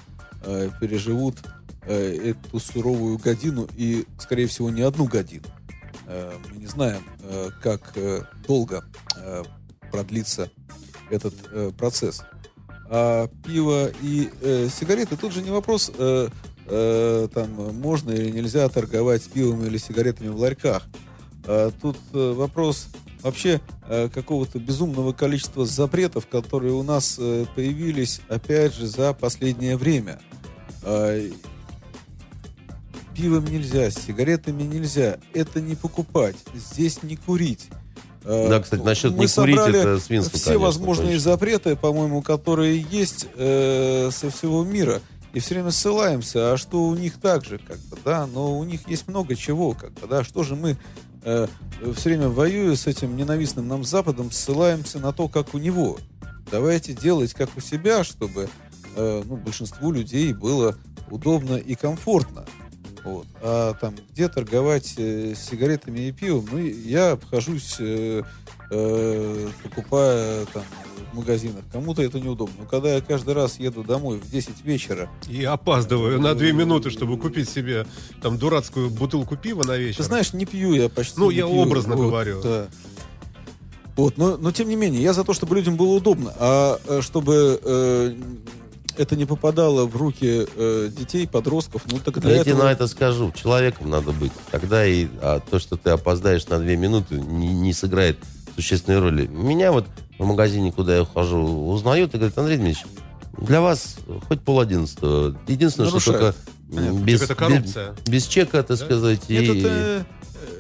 [0.81, 1.39] переживут
[1.83, 5.47] эту суровую годину и, скорее всего, не одну годину.
[6.07, 7.03] Мы не знаем,
[7.61, 7.95] как
[8.47, 8.85] долго
[9.91, 10.49] продлится
[11.11, 11.35] этот
[11.77, 12.23] процесс.
[12.89, 14.31] А пиво и
[14.71, 20.87] сигареты тут же не вопрос, там можно или нельзя торговать пивом или сигаретами в ларьках.
[21.45, 22.89] А тут вопрос
[23.27, 29.77] вообще э, какого-то безумного количества запретов, которые у нас э, появились, опять же, за последнее
[29.77, 30.21] время.
[30.83, 31.21] А,
[33.15, 35.19] Пивом нельзя, с сигаретами нельзя.
[35.33, 37.69] Это не покупать, здесь не курить.
[38.25, 41.31] А, Да, кстати, насчет мы не курить, собрали это свинство, все конечно, возможные точно.
[41.31, 45.01] запреты, по-моему, которые есть э, со всего мира.
[45.33, 48.65] И все время ссылаемся, а что у них так же, как бы, да, но у
[48.65, 50.79] них есть много чего, как бы, да, что же мы
[51.27, 51.47] э,
[51.95, 55.99] все время воюя с этим ненавистным нам Западом, ссылаемся на то, как у него.
[56.51, 58.49] Давайте делать как у себя, чтобы
[58.95, 60.77] э, ну, большинству людей было
[61.11, 62.47] удобно и комфортно.
[63.07, 63.27] Вот.
[63.41, 68.23] А там где торговать э, сигаретами и пивом, ну, я обхожусь, э,
[68.73, 70.65] э, покупая там
[71.13, 71.63] в магазинах.
[71.71, 72.55] Кому-то это неудобно.
[72.59, 76.91] Но когда я каждый раз еду домой в 10 вечера, И опаздываю на две минуты,
[76.91, 77.87] чтобы купить себе
[78.21, 79.99] там дурацкую бутылку пива на вечер.
[79.99, 81.21] ты знаешь, не пью я почти.
[81.21, 81.59] Ну, я пью.
[81.59, 82.43] образно Вот, говорю.
[82.43, 82.67] Да.
[83.95, 87.01] Вот, но, но тем не менее, я за то, чтобы людям было удобно, а э,
[87.03, 88.15] чтобы э,
[88.99, 92.65] это не попадало в руки э, детей, подростков, ну так для Я тебе этого...
[92.65, 93.33] на это скажу.
[93.33, 94.33] Человеком надо быть.
[94.51, 98.19] Тогда и а то, что ты опоздаешь на две минуты, не, не сыграет
[98.55, 99.27] существенной роли.
[99.27, 99.87] Меня вот
[100.19, 102.87] в магазине, куда я хожу, узнают и говорят, Андрей Дмитриевич,
[103.39, 103.97] для вас
[104.29, 105.37] хоть пол одиннадцатого.
[105.47, 106.37] Единственное, что Нарушают.
[106.37, 106.99] только Понятно.
[107.05, 107.95] без, это коррупция.
[108.05, 109.35] без, без чека, так сказать, и...
[109.35, 110.07] Это,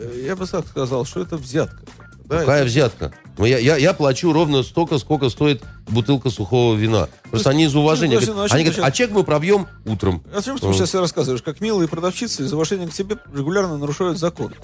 [0.01, 1.83] э, я бы так сказал, что это взятка.
[2.29, 3.13] Да, Какая это- взятка?
[3.39, 7.09] Ну, я, я, я плачу ровно столько, сколько стоит бутылка сухого вина.
[7.31, 10.23] Просто они из уважения подожди, говорят, ну, а они говорят, а чек мы пробьем утром.
[10.35, 10.73] О чем ты Ну.
[10.73, 11.43] сейчас рассказываешь?
[11.43, 14.55] Как милые продавщицы из уважения к себе регулярно нарушают закон.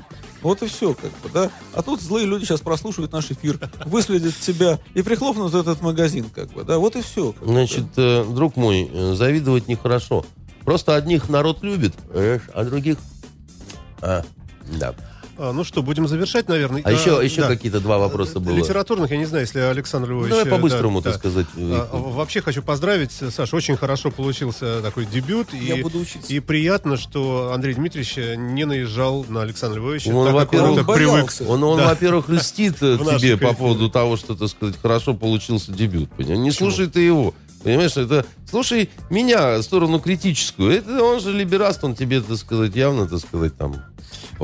[0.41, 1.51] Вот и все, как бы, да.
[1.75, 6.51] А тут злые люди сейчас прослушивают наш эфир, выследят тебя и прихлопнут этот магазин, как
[6.53, 6.79] бы, да.
[6.79, 7.35] Вот и все.
[7.43, 10.25] Значит, э, друг мой, э, завидовать нехорошо.
[10.65, 12.97] Просто одних народ любит, понимаешь, а других...
[14.01, 14.25] А,
[14.81, 14.95] да.
[15.39, 16.83] А, ну что, будем завершать, наверное.
[16.85, 17.49] А еще, А, еще да.
[17.49, 18.55] какие-то два вопроса было.
[18.55, 20.31] Литературных, я не знаю, если Александр Львович...
[20.31, 21.31] Давай э, по-быстрому, да, так да.
[21.31, 21.47] сказать.
[21.57, 25.53] А, Вообще хочу поздравить, Саша, очень хорошо получился такой дебют.
[25.53, 26.33] Я и, буду учиться.
[26.33, 30.11] и приятно, что Андрей Дмитриевич не наезжал на Александра Львовича.
[30.11, 31.33] Он, так, во-первых, как привык.
[31.49, 31.89] Он, он Да.
[31.89, 36.11] во-первых, льстит э, тебе по поводу того, что, так сказать, хорошо получился дебют.
[36.19, 37.35] Не слушай ты его.
[37.63, 38.27] Понимаешь, это...
[38.49, 40.73] Слушай меня, сторону критическую.
[40.73, 43.77] Это он же либераст, он тебе, так сказать, явно, так сказать, там...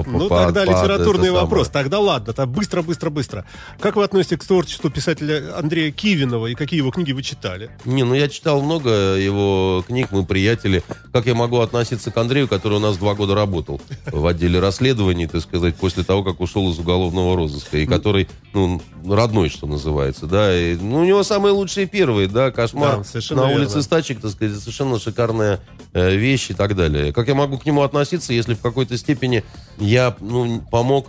[0.07, 1.69] Ну, тогда литературный вопрос.
[1.69, 3.45] Тогда ладно, тогда быстро, быстро, быстро.
[3.81, 7.71] Как вы относитесь к творчеству писателя Андрея Кивинова и какие его книги вы читали?
[7.85, 10.83] Не, ну я читал много его книг, мы приятели.
[11.13, 15.27] Как я могу относиться к Андрею, который у нас два года работал в отделе расследований,
[15.27, 20.27] так сказать, после того, как ушел из уголовного розыска, и который, ну, родной, что называется,
[20.27, 20.57] да.
[20.57, 23.55] И, ну, у него самые лучшие первые, да, кошмар Да, на верно.
[23.55, 25.61] улице Стачек, так сказать, совершенно шикарная
[25.93, 27.13] э, вещь и так далее.
[27.13, 29.45] Как я могу к нему относиться, если в какой-то степени
[29.89, 31.09] я, ну, помог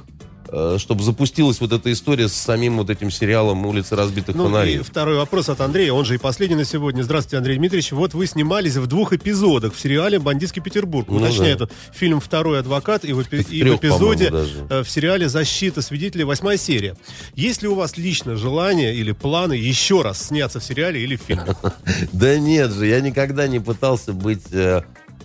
[0.51, 4.47] э, чтобы запустилась вот эта история с самим вот этим сериалом «Улицы разбитых Ну и
[4.47, 4.77] фонарей».
[4.80, 7.03] второй вопрос от Андрея, он же и последний на сегодня.
[7.03, 7.91] Здравствуйте, Андрей Дмитриевич.
[7.91, 11.07] Вот вы снимались в двух эпизодах в сериале «Бандитский Петербург».
[11.10, 11.65] Ну Уточняю, да.
[11.65, 14.31] это фильм «Второй адвокат» и в, эпи- и в трех, эпизоде
[14.69, 16.95] э, в сериале «Защита свидетелей» восьмая серия.
[17.35, 21.22] Есть ли у вас лично желание или планы еще раз сняться в сериале или в
[21.22, 21.45] фильме?
[22.14, 24.51] Да нет же, я никогда не пытался быть...
[24.51, 24.81] э,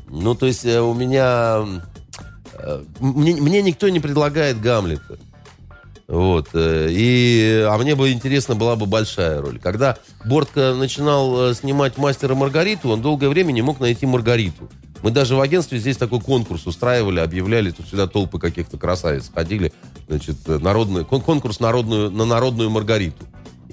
[0.09, 1.65] ну, то есть у меня...
[2.59, 5.19] э, мне, мне никто не предлагает Гамлета.
[6.07, 6.49] Вот.
[6.53, 9.59] э, И, а мне бы интересно была бы большая роль.
[9.59, 14.69] Когда Бортко начинал э, снимать «Мастера Маргариту», он долгое время не мог найти Маргариту.
[15.03, 19.73] Мы даже в агентстве здесь такой конкурс устраивали, объявляли, тут сюда толпы каких-то красавиц ходили.
[20.09, 23.25] Значит, народный, кон- конкурс народную, на народную Маргариту.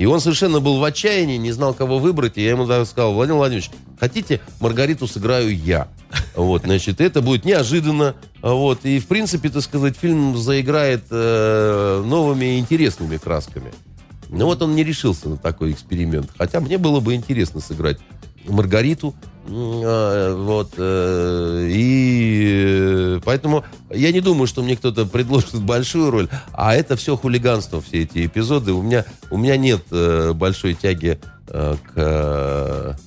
[0.01, 2.35] И он совершенно был в отчаянии, не знал, кого выбрать.
[2.35, 3.69] И я ему тогда сказал, Владимир Владимирович,
[3.99, 5.89] хотите, Маргариту сыграю я.
[6.35, 8.15] Вот, значит, это будет неожиданно.
[8.41, 13.71] Вот, и, в принципе, так сказать, фильм заиграет э, новыми и интересными красками.
[14.29, 16.31] Но вот он не решился на такой эксперимент.
[16.35, 17.99] Хотя мне было бы интересно сыграть
[18.47, 19.13] Маргариту.
[19.47, 20.73] А, Вот.
[20.77, 26.27] э, И э, поэтому я не думаю, что мне кто-то предложит большую роль.
[26.53, 28.71] А это все хулиганство, все эти эпизоды.
[28.73, 32.97] У меня, у меня нет э, большой тяги к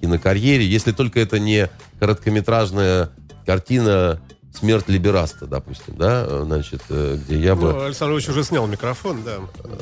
[0.00, 1.68] кинокарьере, если только это не
[1.98, 3.10] короткометражная
[3.44, 4.20] картина
[4.54, 9.38] «Смерть Либераста», допустим, да, значит, где я бы Ну, Александр Ильич уже снял микрофон, да.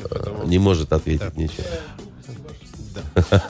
[0.09, 1.63] Поэтому- не может ответить ничего.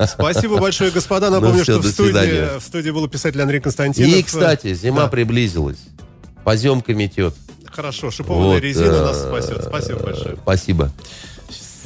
[0.08, 1.30] Спасибо большое, господа.
[1.30, 4.10] Напомню, Ну всё, что в студии, в студии был писатель Андрей Константинов.
[4.12, 5.08] И, кстати, зима Да.
[5.08, 5.80] приблизилась.
[6.44, 7.34] Поземка метет.
[7.72, 9.64] Хорошо, шипованная Вот, резина э, нас спасет.
[9.64, 10.36] Спасибо большое.
[10.42, 10.92] Спасибо.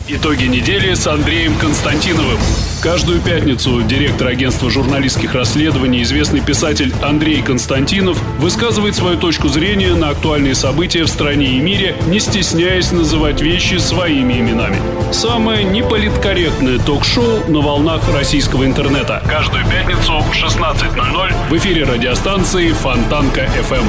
[0.07, 2.39] Итоги недели с Андреем Константиновым.
[2.81, 10.09] Каждую пятницу директор агентства журналистских расследований, известный писатель Андрей Константинов, высказывает свою точку зрения на
[10.09, 14.77] актуальные события в стране и мире, не стесняясь называть вещи своими именами.
[15.13, 19.21] Самое неполиткорректное ток-шоу на волнах российского интернета.
[19.27, 23.85] Каждую пятницу в 16.00 в эфире радиостанции Фонтанка FM.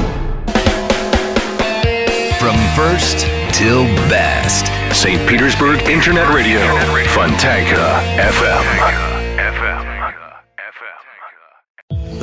[2.39, 4.65] From first till best.
[4.91, 5.19] St.
[5.27, 6.59] Petersburg Internet Radio.
[7.13, 8.65] Fontanka FM.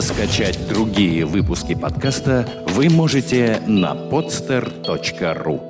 [0.01, 5.70] Скачать другие выпуски подкаста вы можете на podster.ru